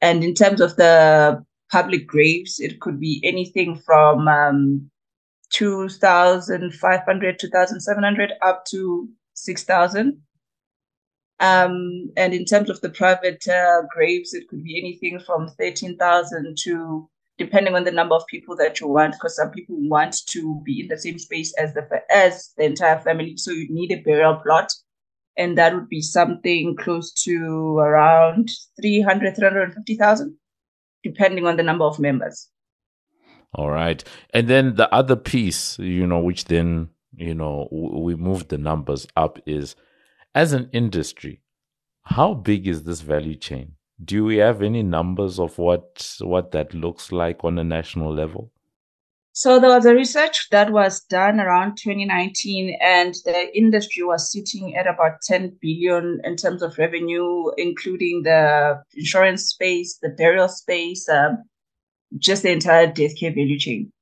And 0.00 0.24
in 0.24 0.32
terms 0.32 0.62
of 0.62 0.76
the 0.76 1.44
public 1.70 2.06
graves, 2.06 2.58
it 2.58 2.80
could 2.80 2.98
be 2.98 3.20
anything 3.22 3.76
from 3.76 4.26
um, 4.26 4.90
2,500, 5.50 7.38
2,700 7.38 8.32
up 8.40 8.64
to 8.70 9.10
6,000. 9.34 10.22
Um, 11.40 12.10
and 12.18 12.34
in 12.34 12.44
terms 12.44 12.68
of 12.68 12.80
the 12.82 12.90
private 12.90 13.48
uh, 13.48 13.82
graves, 13.94 14.34
it 14.34 14.46
could 14.48 14.62
be 14.62 14.78
anything 14.78 15.18
from 15.18 15.48
13,000 15.58 16.56
to, 16.64 17.08
depending 17.38 17.74
on 17.74 17.84
the 17.84 17.90
number 17.90 18.14
of 18.14 18.26
people 18.26 18.54
that 18.56 18.78
you 18.78 18.88
want, 18.88 19.14
because 19.14 19.36
some 19.36 19.50
people 19.50 19.76
want 19.78 20.26
to 20.26 20.60
be 20.64 20.82
in 20.82 20.88
the 20.88 20.98
same 20.98 21.18
space 21.18 21.54
as 21.54 21.72
the, 21.72 21.88
as 22.14 22.52
the 22.58 22.64
entire 22.64 23.00
family. 23.00 23.38
So 23.38 23.52
you 23.52 23.66
need 23.70 23.90
a 23.90 24.02
burial 24.02 24.36
plot. 24.36 24.70
And 25.38 25.56
that 25.56 25.74
would 25.74 25.88
be 25.88 26.02
something 26.02 26.76
close 26.76 27.10
to 27.24 27.78
around 27.78 28.50
300, 28.78 29.34
350,000, 29.36 30.36
depending 31.02 31.46
on 31.46 31.56
the 31.56 31.62
number 31.62 31.84
of 31.84 31.98
members. 31.98 32.48
All 33.54 33.70
right. 33.70 34.04
And 34.34 34.48
then 34.48 34.74
the 34.74 34.92
other 34.94 35.16
piece, 35.16 35.78
you 35.78 36.06
know, 36.06 36.18
which 36.18 36.44
then, 36.44 36.90
you 37.16 37.34
know, 37.34 37.68
we 37.70 38.14
moved 38.14 38.50
the 38.50 38.58
numbers 38.58 39.06
up 39.16 39.38
is 39.46 39.74
as 40.34 40.52
an 40.52 40.70
industry, 40.72 41.42
how 42.02 42.34
big 42.34 42.66
is 42.66 42.84
this 42.84 43.00
value 43.00 43.36
chain? 43.36 43.74
Do 44.02 44.24
we 44.24 44.36
have 44.36 44.62
any 44.62 44.82
numbers 44.82 45.38
of 45.38 45.58
what 45.58 46.16
what 46.20 46.52
that 46.52 46.72
looks 46.72 47.12
like 47.12 47.44
on 47.44 47.58
a 47.58 47.64
national 47.64 48.14
level? 48.14 48.50
So 49.32 49.60
there 49.60 49.70
was 49.70 49.86
a 49.86 49.94
research 49.94 50.48
that 50.50 50.72
was 50.72 51.00
done 51.02 51.38
around 51.38 51.76
2019, 51.76 52.76
and 52.80 53.14
the 53.24 53.56
industry 53.56 54.02
was 54.02 54.30
sitting 54.30 54.74
at 54.74 54.86
about 54.86 55.22
10 55.22 55.56
billion 55.60 56.20
in 56.24 56.36
terms 56.36 56.62
of 56.62 56.76
revenue, 56.78 57.50
including 57.56 58.22
the 58.24 58.82
insurance 58.94 59.44
space, 59.44 59.98
the 60.02 60.08
burial 60.08 60.48
space, 60.48 61.08
um, 61.08 61.44
just 62.18 62.42
the 62.42 62.50
entire 62.50 62.88
death 62.92 63.18
care 63.18 63.32
value 63.32 63.58
chain. 63.58 63.92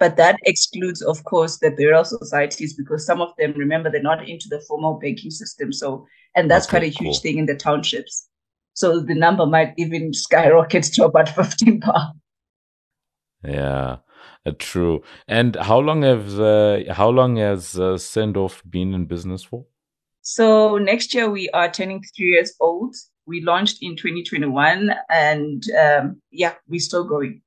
But 0.00 0.16
that 0.16 0.38
excludes, 0.44 1.02
of 1.02 1.22
course, 1.24 1.58
the 1.58 1.70
burial 1.70 2.04
societies 2.04 2.74
because 2.74 3.04
some 3.06 3.20
of 3.20 3.32
them, 3.38 3.52
remember, 3.52 3.90
they're 3.90 4.02
not 4.02 4.26
into 4.26 4.48
the 4.48 4.60
formal 4.66 4.94
banking 4.94 5.30
system. 5.30 5.74
So, 5.74 6.06
and 6.34 6.50
that's 6.50 6.66
okay, 6.66 6.78
quite 6.78 6.82
a 6.84 6.86
huge 6.86 7.16
cool. 7.16 7.20
thing 7.20 7.38
in 7.38 7.46
the 7.46 7.54
townships. 7.54 8.26
So 8.72 9.00
the 9.00 9.14
number 9.14 9.44
might 9.44 9.74
even 9.76 10.14
skyrocket 10.14 10.84
to 10.94 11.04
about 11.04 11.28
15 11.34 11.80
pounds. 11.82 12.16
Yeah, 13.44 13.96
uh, 14.46 14.52
true. 14.58 15.02
And 15.28 15.56
how 15.56 15.78
long 15.78 16.02
have 16.02 16.40
uh, 16.40 16.92
how 16.92 17.10
long 17.10 17.36
has 17.36 17.78
uh, 17.78 17.96
Sendoff 17.96 18.62
been 18.68 18.94
in 18.94 19.04
business 19.04 19.42
for? 19.42 19.66
So 20.22 20.78
next 20.78 21.14
year 21.14 21.28
we 21.28 21.50
are 21.50 21.70
turning 21.70 22.02
three 22.16 22.32
years 22.32 22.54
old. 22.60 22.94
We 23.26 23.42
launched 23.42 23.78
in 23.82 23.96
2021, 23.96 24.94
and 25.10 25.62
um, 25.78 26.22
yeah, 26.30 26.54
we're 26.68 26.80
still 26.80 27.04
going. 27.04 27.42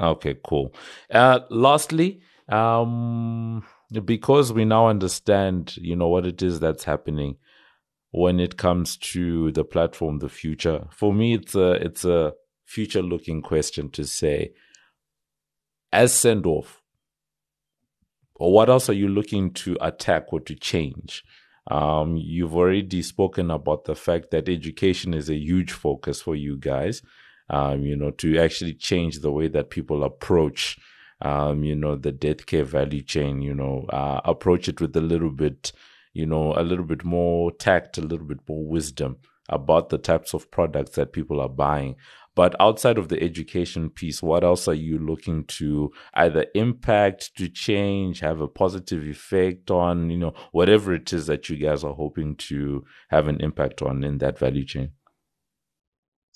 Okay, 0.00 0.36
cool. 0.44 0.72
Uh, 1.10 1.40
lastly, 1.50 2.20
um, 2.48 3.64
because 4.04 4.52
we 4.52 4.64
now 4.64 4.88
understand, 4.88 5.76
you 5.76 5.96
know, 5.96 6.08
what 6.08 6.26
it 6.26 6.42
is 6.42 6.60
that's 6.60 6.84
happening 6.84 7.36
when 8.10 8.40
it 8.40 8.56
comes 8.56 8.96
to 8.96 9.52
the 9.52 9.64
platform, 9.64 10.18
the 10.18 10.28
future. 10.28 10.86
For 10.90 11.12
me, 11.12 11.34
it's 11.34 11.54
a 11.54 11.72
it's 11.72 12.04
a 12.04 12.32
future 12.64 13.02
looking 13.02 13.42
question 13.42 13.90
to 13.90 14.04
say, 14.04 14.52
as 15.92 16.12
send 16.12 16.46
off, 16.46 16.80
or 18.34 18.52
what 18.52 18.70
else 18.70 18.88
are 18.88 18.94
you 18.94 19.08
looking 19.08 19.52
to 19.54 19.76
attack 19.80 20.32
or 20.32 20.40
to 20.40 20.54
change? 20.54 21.24
Um, 21.70 22.16
you've 22.16 22.54
already 22.56 23.02
spoken 23.02 23.50
about 23.50 23.84
the 23.84 23.94
fact 23.94 24.30
that 24.30 24.48
education 24.48 25.12
is 25.12 25.28
a 25.28 25.36
huge 25.36 25.72
focus 25.72 26.22
for 26.22 26.34
you 26.34 26.56
guys. 26.56 27.02
Um, 27.50 27.82
you 27.82 27.96
know, 27.96 28.10
to 28.10 28.38
actually 28.38 28.74
change 28.74 29.20
the 29.20 29.32
way 29.32 29.48
that 29.48 29.70
people 29.70 30.04
approach, 30.04 30.78
um, 31.22 31.64
you 31.64 31.74
know, 31.74 31.96
the 31.96 32.12
death 32.12 32.44
care 32.46 32.64
value 32.64 33.02
chain. 33.02 33.40
You 33.40 33.54
know, 33.54 33.86
uh, 33.88 34.20
approach 34.24 34.68
it 34.68 34.80
with 34.80 34.94
a 34.96 35.00
little 35.00 35.30
bit, 35.30 35.72
you 36.12 36.26
know, 36.26 36.54
a 36.56 36.62
little 36.62 36.84
bit 36.84 37.04
more 37.04 37.50
tact, 37.52 37.98
a 37.98 38.02
little 38.02 38.26
bit 38.26 38.40
more 38.48 38.64
wisdom 38.64 39.16
about 39.48 39.88
the 39.88 39.98
types 39.98 40.34
of 40.34 40.50
products 40.50 40.90
that 40.92 41.12
people 41.12 41.40
are 41.40 41.48
buying. 41.48 41.96
But 42.34 42.54
outside 42.60 42.98
of 42.98 43.08
the 43.08 43.20
education 43.20 43.90
piece, 43.90 44.22
what 44.22 44.44
else 44.44 44.68
are 44.68 44.74
you 44.74 44.98
looking 44.98 45.44
to 45.46 45.90
either 46.14 46.46
impact, 46.54 47.34
to 47.36 47.48
change, 47.48 48.20
have 48.20 48.40
a 48.40 48.46
positive 48.46 49.02
effect 49.02 49.72
on, 49.72 50.10
you 50.10 50.18
know, 50.18 50.34
whatever 50.52 50.94
it 50.94 51.12
is 51.12 51.26
that 51.26 51.48
you 51.48 51.56
guys 51.56 51.82
are 51.82 51.94
hoping 51.94 52.36
to 52.36 52.84
have 53.08 53.26
an 53.26 53.40
impact 53.40 53.82
on 53.82 54.04
in 54.04 54.18
that 54.18 54.38
value 54.38 54.64
chain? 54.64 54.92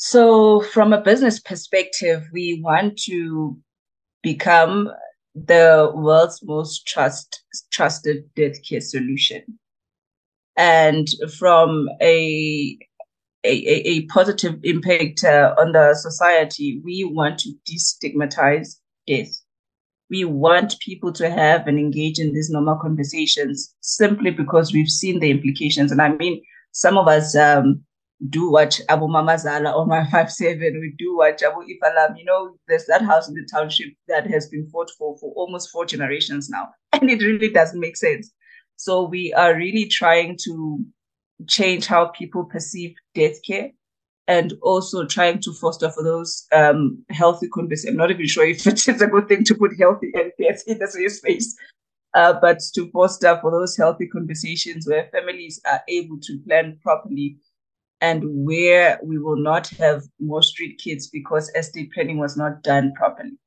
So, 0.05 0.63
from 0.63 0.93
a 0.93 1.01
business 1.01 1.39
perspective, 1.39 2.29
we 2.33 2.61
want 2.61 2.99
to 3.05 3.57
become 4.21 4.91
the 5.37 5.93
world's 5.95 6.41
most 6.43 6.89
trust, 6.89 7.45
trusted 7.71 8.25
death 8.35 8.57
care 8.69 8.81
solution. 8.81 9.45
And 10.57 11.07
from 11.39 11.89
a 12.03 12.77
a, 13.45 13.89
a, 13.89 14.07
positive 14.07 14.59
impact 14.65 15.23
uh, 15.23 15.55
on 15.57 15.71
the 15.71 15.95
society, 15.95 16.81
we 16.85 17.05
want 17.05 17.39
to 17.41 17.53
destigmatize 17.71 18.81
death. 19.07 19.31
We 20.11 20.25
want 20.25 20.81
people 20.81 21.13
to 21.13 21.31
have 21.31 21.69
and 21.69 21.79
engage 21.79 22.19
in 22.19 22.35
these 22.35 22.51
normal 22.51 22.77
conversations 22.83 23.73
simply 23.83 24.33
because 24.33 24.73
we've 24.73 24.91
seen 24.91 25.21
the 25.21 25.31
implications. 25.31 25.93
And 25.93 26.03
I 26.03 26.09
mean, 26.17 26.43
some 26.73 26.99
of 26.99 27.07
us 27.07 27.37
um, 27.37 27.85
do 28.29 28.51
watch 28.51 28.81
Abu 28.89 29.07
Mamazala 29.07 29.75
on 29.75 29.89
my 29.89 30.05
5 30.11 30.31
7. 30.31 30.81
We 30.81 30.95
do 30.99 31.17
watch 31.17 31.43
Abu 31.43 31.61
Ifalam. 31.61 32.19
You 32.19 32.25
know, 32.25 32.57
there's 32.69 32.87
that 32.87 33.03
house 33.03 33.29
in 33.29 33.35
the 33.35 33.47
township 33.51 33.89
that 34.09 34.29
has 34.29 34.49
been 34.49 34.69
fought 34.71 34.91
for 34.99 35.17
for 35.19 35.33
almost 35.35 35.71
four 35.71 35.85
generations 35.85 36.49
now. 36.49 36.69
And 36.93 37.11
it 37.11 37.23
really 37.23 37.51
doesn't 37.51 37.81
make 37.81 37.97
sense. 37.97 38.33
So 38.77 39.03
we 39.03 39.33
are 39.33 39.57
really 39.57 39.87
trying 39.87 40.37
to 40.45 40.85
change 41.49 41.87
how 41.87 42.07
people 42.07 42.45
perceive 42.45 42.95
death 43.15 43.39
care 43.47 43.71
and 44.29 44.55
also 44.63 45.05
trying 45.05 45.41
to 45.41 45.53
foster 45.53 45.91
for 45.91 46.05
those 46.05 46.47
um, 46.53 47.05
healthy 47.11 47.49
conversations. 47.49 47.93
I'm 47.93 47.97
not 47.97 48.11
even 48.11 48.27
sure 48.27 48.47
if 48.47 48.67
it 48.67 48.87
is 48.87 49.03
a 49.03 49.07
good 49.07 49.29
thing 49.29 49.45
to 49.45 49.55
put 49.55 49.79
healthy 49.79 50.13
and 50.15 50.33
death 50.41 50.63
in 50.67 50.79
the 50.79 50.87
same 50.87 51.09
space, 51.09 51.57
uh, 52.15 52.35
but 52.41 52.61
to 52.75 52.91
foster 52.91 53.39
for 53.41 53.51
those 53.51 53.77
healthy 53.77 54.07
conversations 54.07 54.87
where 54.87 55.09
families 55.13 55.61
are 55.71 55.83
able 55.89 56.19
to 56.23 56.39
plan 56.47 56.79
properly 56.83 57.37
and 58.03 58.25
where 58.45 58.99
we 59.03 59.17
will 59.17 59.37
not 59.37 59.69
have 59.69 60.03
more 60.21 60.43
street 60.43 60.79
kids 60.79 61.07
because 61.07 61.51
estate 61.55 61.93
planning 61.93 62.19
was 62.19 62.37
not 62.37 62.63
done 62.63 62.93
properly. 62.95 63.39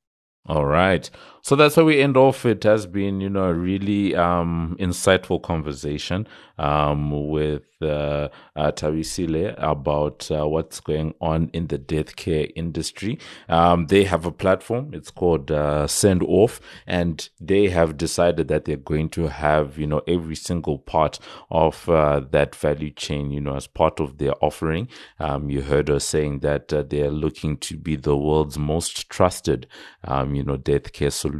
All 0.47 0.65
right. 0.65 1.09
So 1.45 1.55
that's 1.55 1.75
how 1.75 1.83
we 1.83 2.01
end 2.01 2.17
off. 2.17 2.43
It 2.43 2.63
has 2.63 2.87
been, 2.87 3.21
you 3.21 3.29
know, 3.29 3.43
a 3.43 3.53
really 3.53 4.15
um, 4.15 4.75
insightful 4.79 5.39
conversation 5.39 6.27
um, 6.57 7.29
with 7.29 7.61
uh, 7.83 8.29
uh, 8.55 8.71
Thabisile 8.71 9.53
about 9.57 10.31
uh, 10.31 10.47
what's 10.47 10.79
going 10.79 11.13
on 11.21 11.51
in 11.53 11.67
the 11.67 11.77
death 11.77 12.15
care 12.15 12.47
industry. 12.55 13.19
Um, 13.47 13.87
they 13.87 14.05
have 14.05 14.25
a 14.25 14.31
platform. 14.31 14.93
It's 14.95 15.11
called 15.11 15.51
uh, 15.51 15.85
Send 15.85 16.23
Off, 16.23 16.59
and 16.87 17.29
they 17.39 17.69
have 17.69 17.95
decided 17.95 18.47
that 18.47 18.65
they're 18.65 18.77
going 18.77 19.09
to 19.09 19.27
have, 19.27 19.77
you 19.77 19.85
know, 19.85 20.01
every 20.07 20.35
single 20.35 20.79
part 20.79 21.19
of 21.51 21.87
uh, 21.89 22.21
that 22.31 22.55
value 22.55 22.89
chain, 22.89 23.29
you 23.29 23.41
know, 23.41 23.55
as 23.55 23.67
part 23.67 23.99
of 23.99 24.17
their 24.17 24.33
offering. 24.43 24.87
Um, 25.19 25.51
you 25.51 25.61
heard 25.61 25.89
her 25.89 25.99
saying 25.99 26.39
that 26.39 26.73
uh, 26.73 26.81
they're 26.81 27.11
looking 27.11 27.57
to 27.57 27.77
be 27.77 27.97
the 27.97 28.17
world's 28.17 28.57
most 28.57 29.09
trusted, 29.09 29.67
um, 30.05 30.33
you 30.33 30.43
know, 30.43 30.57
death 30.57 30.91
care 30.91 31.11
solution. 31.11 31.34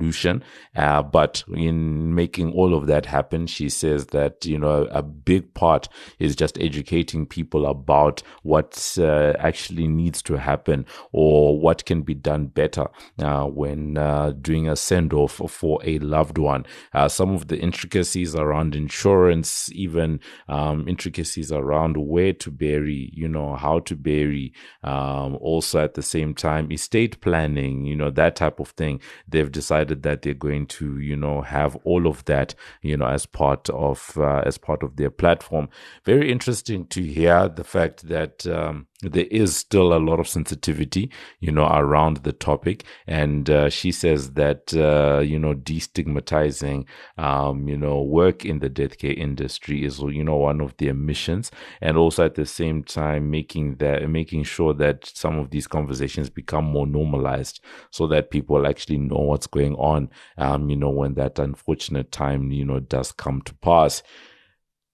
Uh, 0.76 1.02
but 1.02 1.44
in 1.54 2.14
making 2.14 2.52
all 2.54 2.74
of 2.74 2.88
that 2.88 3.06
happen, 3.06 3.48
she 3.48 3.70
says 3.70 4.08
that, 4.08 4.46
you 4.46 4.58
know, 4.58 4.88
a 4.92 5.02
big 5.02 5.54
part 5.54 5.88
is 6.20 6.36
just 6.36 6.60
educating 6.60 7.26
people 7.26 7.66
about 7.66 8.22
what 8.44 8.98
uh, 9.00 9.34
actually 9.40 9.88
needs 9.88 10.22
to 10.22 10.36
happen 10.36 10.86
or 11.12 11.60
what 11.60 11.86
can 11.86 12.02
be 12.02 12.14
done 12.14 12.48
better 12.48 12.88
uh, 13.22 13.46
when 13.46 13.98
uh, 13.98 14.32
doing 14.42 14.68
a 14.68 14.76
send 14.76 15.14
off 15.14 15.42
for 15.50 15.80
a 15.84 16.00
loved 16.00 16.38
one. 16.38 16.66
Uh, 16.94 17.08
some 17.08 17.34
of 17.34 17.48
the 17.48 17.58
intricacies 17.58 18.36
around 18.36 18.76
insurance, 18.76 19.70
even 19.74 20.20
um, 20.48 20.88
intricacies 20.88 21.52
around 21.52 21.98
where 21.98 22.34
to 22.34 22.52
bury, 22.52 23.10
you 23.14 23.28
know, 23.28 23.56
how 23.56 23.80
to 23.80 23.96
bury, 23.96 24.54
um, 24.84 25.38
also 25.42 25.84
at 25.84 25.94
the 25.94 26.02
same 26.02 26.34
time, 26.34 26.72
estate 26.72 27.20
planning, 27.22 27.86
you 27.86 27.96
know, 27.96 28.12
that 28.12 28.36
type 28.36 28.60
of 28.60 28.70
thing. 28.70 29.00
They've 29.28 29.52
decided 29.52 29.85
that 29.94 30.24
they're 30.24 30.34
going 30.34 30.66
to, 30.68 30.98
you 31.00 31.16
know, 31.16 31.42
have 31.42 31.76
all 31.84 32.08
of 32.08 32.26
that, 32.26 32.56
you 32.82 32.98
know, 32.98 33.06
as 33.06 33.26
part 33.26 33.70
of 33.70 34.18
uh, 34.18 34.42
as 34.46 34.58
part 34.58 34.82
of 34.82 34.96
their 34.96 35.12
platform. 35.12 35.70
Very 36.04 36.32
interesting 36.32 36.88
to 36.88 37.04
hear 37.04 37.48
the 37.48 37.64
fact 37.64 38.08
that 38.08 38.48
um, 38.48 38.88
there 39.02 39.28
is 39.30 39.56
still 39.56 39.94
a 39.94 40.00
lot 40.00 40.20
of 40.20 40.28
sensitivity, 40.28 41.12
you 41.40 41.52
know, 41.52 41.68
around 41.68 42.18
the 42.18 42.32
topic. 42.32 42.86
And 43.08 43.50
uh, 43.50 43.70
she 43.70 43.92
says 43.92 44.32
that, 44.34 44.74
uh, 44.74 45.20
you 45.20 45.38
know, 45.38 45.54
destigmatizing, 45.54 46.86
um, 47.18 47.68
you 47.68 47.78
know, 47.78 48.02
work 48.02 48.46
in 48.46 48.60
the 48.60 48.70
death 48.70 48.98
care 48.98 49.14
industry 49.14 49.84
is, 49.84 50.00
you 50.00 50.24
know, 50.24 50.38
one 50.38 50.62
of 50.62 50.78
their 50.78 50.94
missions. 50.94 51.52
And 51.82 51.98
also 51.98 52.26
at 52.26 52.36
the 52.36 52.46
same 52.46 52.84
time, 52.84 53.30
making 53.30 53.76
that, 53.78 54.10
making 54.10 54.44
sure 54.44 54.74
that 54.76 55.06
some 55.06 55.40
of 55.40 55.50
these 55.50 55.68
conversations 55.68 56.30
become 56.30 56.64
more 56.64 56.88
normalized 56.88 57.60
so 57.92 58.08
that 58.08 58.32
people 58.32 58.66
actually 58.66 58.98
know 58.98 59.18
what's 59.18 59.48
going 59.48 59.76
on, 59.76 60.10
um, 60.38 60.70
you 60.70 60.78
know, 60.78 60.90
when 60.90 61.16
that 61.16 61.38
unfortunate 61.38 62.14
time, 62.14 62.50
you 62.52 62.64
know, 62.64 62.80
does 62.80 63.12
come 63.12 63.42
to 63.42 63.54
pass. 63.56 64.04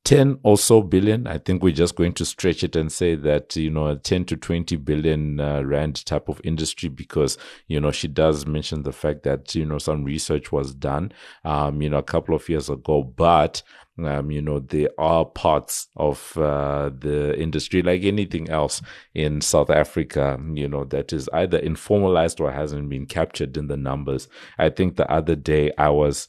10 0.04 0.40
or 0.44 0.58
so 0.58 0.82
billion. 0.82 1.28
I 1.28 1.38
think 1.38 1.62
we're 1.62 1.74
just 1.74 1.96
going 1.96 2.14
to 2.14 2.26
stretch 2.26 2.64
it 2.64 2.76
and 2.76 2.92
say 2.92 3.16
that, 3.16 3.56
you 3.56 3.70
know, 3.70 3.88
a 3.88 3.96
10 3.96 4.26
to 4.26 4.36
20 4.36 4.76
billion 4.78 5.40
uh, 5.40 5.62
rand 5.62 6.04
type 6.06 6.28
of 6.28 6.42
industry 6.44 6.90
because, 6.90 7.38
you 7.68 7.80
know, 7.80 7.92
she 7.92 8.08
does 8.08 8.48
mention 8.48 8.82
the 8.82 8.92
fact 8.92 9.24
that, 9.24 9.54
you 9.54 9.66
know, 9.66 9.78
some 9.78 10.04
research 10.04 10.52
was 10.52 10.74
done, 10.74 11.12
um, 11.46 11.82
you 11.82 11.90
know, 11.90 12.00
a 12.00 12.04
couple 12.04 12.34
of 12.34 12.50
years 12.50 12.68
ago, 12.68 13.04
but, 13.04 13.62
um, 14.04 14.32
you 14.32 14.42
know, 14.42 14.60
there 14.60 14.90
are 14.98 15.24
parts 15.24 15.88
of 15.96 16.36
uh, 16.36 16.90
the 16.98 17.40
industry, 17.40 17.84
like 17.84 18.04
anything 18.04 18.50
else 18.50 18.82
in 19.14 19.40
South 19.40 19.70
Africa, 19.70 20.40
you 20.54 20.68
know, 20.68 20.84
that 20.86 21.14
is 21.14 21.30
either 21.32 21.60
informalized 21.60 22.40
or 22.40 22.52
hasn't 22.52 22.90
been 22.90 23.06
captured 23.06 23.56
in 23.56 23.68
the 23.68 23.78
numbers. 23.78 24.28
I 24.58 24.70
think 24.70 24.96
the 24.96 25.10
other 25.12 25.36
day 25.36 25.72
I 25.78 25.90
was, 25.90 26.28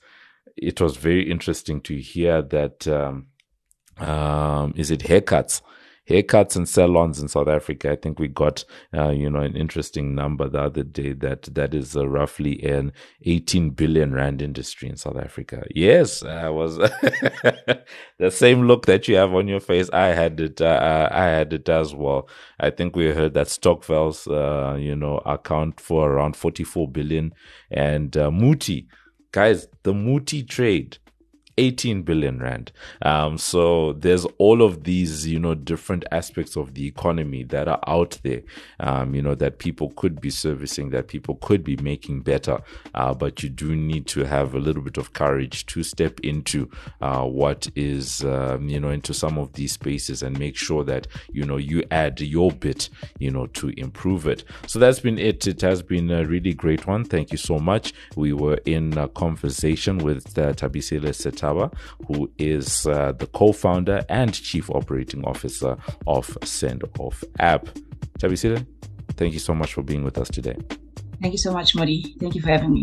it 0.59 0.79
was 0.79 0.99
very 0.99 1.31
interesting 1.31 1.81
to 1.83 1.97
hear 1.97 2.43
that, 2.43 2.87
um, 2.87 3.29
um, 3.99 4.73
is 4.77 4.91
it 4.91 5.01
haircuts? 5.01 5.63
Haircuts 6.11 6.57
and 6.57 6.69
salons 6.69 7.21
in 7.21 7.29
South 7.29 7.47
Africa. 7.47 7.93
I 7.93 7.97
think 7.97 8.19
we 8.19 8.27
got, 8.27 8.65
uh, 8.93 9.11
you 9.11 9.31
know, 9.31 9.39
an 9.39 9.57
interesting 9.57 10.17
number 10.17 10.49
the 10.49 10.61
other 10.61 10.83
day 10.83 11.13
that 11.13 11.43
that 11.55 11.75
is 11.75 11.97
uh, 11.97 12.09
roughly 12.09 12.61
an 12.65 12.93
18 13.23 13.71
billion 13.71 14.13
rand 14.13 14.43
industry 14.43 14.89
in 14.89 14.97
South 14.97 15.17
Africa. 15.17 15.65
Yes, 15.73 16.25
I 16.25 16.49
was 16.49 16.77
the 18.19 18.31
same 18.31 18.67
look 18.67 18.87
that 18.87 19.07
you 19.07 19.15
have 19.15 19.33
on 19.33 19.47
your 19.47 19.61
face. 19.61 19.89
I 19.91 20.09
had 20.09 20.41
it. 20.41 20.61
Uh, 20.61 20.65
uh 20.65 21.09
I 21.13 21.25
had 21.27 21.53
it 21.53 21.69
as 21.69 21.95
well. 21.95 22.29
I 22.59 22.71
think 22.71 22.97
we 22.97 23.13
heard 23.13 23.35
that 23.35 23.47
Stokvels, 23.47 24.27
uh, 24.27 24.77
you 24.77 24.97
know, 24.97 25.19
account 25.19 25.81
for 25.81 26.11
around 26.11 26.35
44 26.35 26.89
billion, 26.89 27.33
and 27.71 28.17
uh, 28.17 28.33
Muti, 28.33 28.89
guys, 29.31 29.69
the 29.85 29.95
Muti 29.95 30.43
trade 30.43 30.99
18 31.59 32.03
billion 32.03 32.39
rand. 32.39 32.73
Um, 33.03 33.39
so 33.39 33.93
there's 33.93 34.25
all 34.39 34.63
of 34.63 34.85
these, 34.85 35.27
you 35.27 35.39
know, 35.39 35.55
different 35.55 36.05
aspects 36.11 36.57
of 36.57 36.75
the 36.75 36.87
economy 36.87 37.45
that 37.45 37.69
are 37.69 37.81
out 37.87 38.19
there, 38.23 38.43
um, 38.81 39.15
you 39.15 39.23
know, 39.23 39.35
that 39.35 39.59
people 39.59 39.91
could 39.97 40.21
be 40.21 40.31
servicing, 40.31 40.91
that 40.91 41.09
people 41.09 41.37
could 41.37 41.63
be 41.63 41.77
making 41.77 42.21
better. 42.21 42.61
Uh, 42.95 43.15
but 43.15 43.43
you 43.43 43.49
do 43.49 43.77
need 43.77 44.07
to 44.07 44.25
have 44.25 44.55
a 44.55 44.59
little 44.59 44.83
bit 44.83 44.97
of 44.97 45.13
courage 45.13 45.67
to 45.67 45.83
step 45.83 46.19
into 46.21 46.71
uh, 47.01 47.25
what 47.25 47.69
is, 47.75 48.25
um, 48.25 48.69
you 48.69 48.81
know, 48.81 48.91
into 48.91 49.13
some 49.13 49.39
of 49.39 49.53
these 49.53 49.73
spaces 49.73 50.23
and 50.23 50.39
make 50.39 50.57
sure 50.57 50.85
that, 50.85 51.07
you 51.33 51.45
know, 51.45 51.57
you 51.57 51.83
add 51.91 52.21
your 52.21 52.51
bit, 52.51 52.89
you 53.19 53.31
know, 53.31 53.47
to 53.47 53.69
improve 53.77 54.27
it. 54.27 54.45
So 54.67 54.79
that's 54.79 55.01
been 55.01 55.19
it. 55.19 55.47
It 55.47 55.61
has 55.61 55.83
been 55.83 56.11
a 56.11 56.25
really 56.25 56.55
great 56.55 56.87
one. 56.87 57.05
Thank 57.05 57.33
you 57.33 57.39
so 57.39 57.59
much. 57.59 57.93
We 58.17 58.33
were 58.33 58.59
in 58.65 58.97
a 58.97 59.09
conversation 59.09 59.99
with 59.99 60.39
uh, 60.39 60.53
Thabisile 60.53 61.15
Who 62.07 62.31
is 62.39 62.87
uh, 62.87 63.13
the 63.13 63.27
co-founder 63.27 64.03
and 64.09 64.33
chief 64.33 64.71
operating 64.71 65.25
officer 65.25 65.77
of 66.07 66.37
Send 66.45 66.85
Off 66.99 67.25
app. 67.39 67.67
Thabisile, 68.19 68.67
thank 69.17 69.33
you 69.33 69.41
so 69.41 69.55
much 69.55 69.75
for 69.75 69.83
being 69.83 70.05
with 70.05 70.19
us 70.19 70.29
today. 70.29 70.57
Thank 71.21 71.35
you 71.35 71.39
so 71.39 71.53
much, 71.53 71.75
Modi. 71.75 72.17
Thank 72.19 72.35
you 72.35 72.43
for 72.43 72.49
having 72.49 72.73
me. 72.73 72.83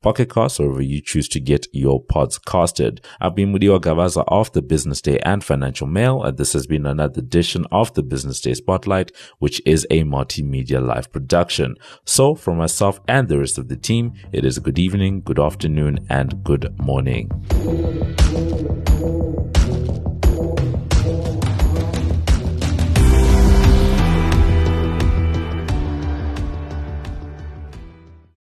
Pocket 0.00 0.32
Casts, 0.32 0.60
or 0.60 0.68
wherever 0.68 0.82
you 0.82 1.00
choose 1.00 1.28
to 1.28 1.40
get 1.40 1.66
your 1.72 2.02
pods 2.02 2.38
casted. 2.38 3.00
I've 3.20 3.34
been 3.34 3.52
Mudiwa 3.52 3.80
Gavaza 3.80 4.24
of 4.28 4.52
the 4.52 4.62
Business 4.62 5.00
Day 5.00 5.18
and 5.20 5.42
Financial 5.42 5.86
Mail. 5.86 6.22
And 6.22 6.36
this 6.36 6.52
has 6.52 6.66
been 6.66 6.86
another 6.86 7.20
edition 7.20 7.66
of 7.72 7.94
the 7.94 8.02
Business 8.02 8.40
Day 8.40 8.54
Spotlight, 8.54 9.12
which 9.38 9.60
is 9.66 9.86
a 9.90 10.04
multimedia 10.04 10.84
live 10.84 11.10
production. 11.12 11.76
So 12.04 12.34
for 12.34 12.54
myself 12.54 13.00
and 13.08 13.28
the 13.28 13.38
rest 13.38 13.58
of 13.58 13.68
the 13.68 13.76
team, 13.76 14.14
it 14.32 14.44
is 14.44 14.56
a 14.56 14.60
good 14.60 14.78
evening, 14.78 15.22
good 15.22 15.40
afternoon, 15.40 16.06
and 16.08 16.42
good 16.44 16.78
morning. 16.80 17.30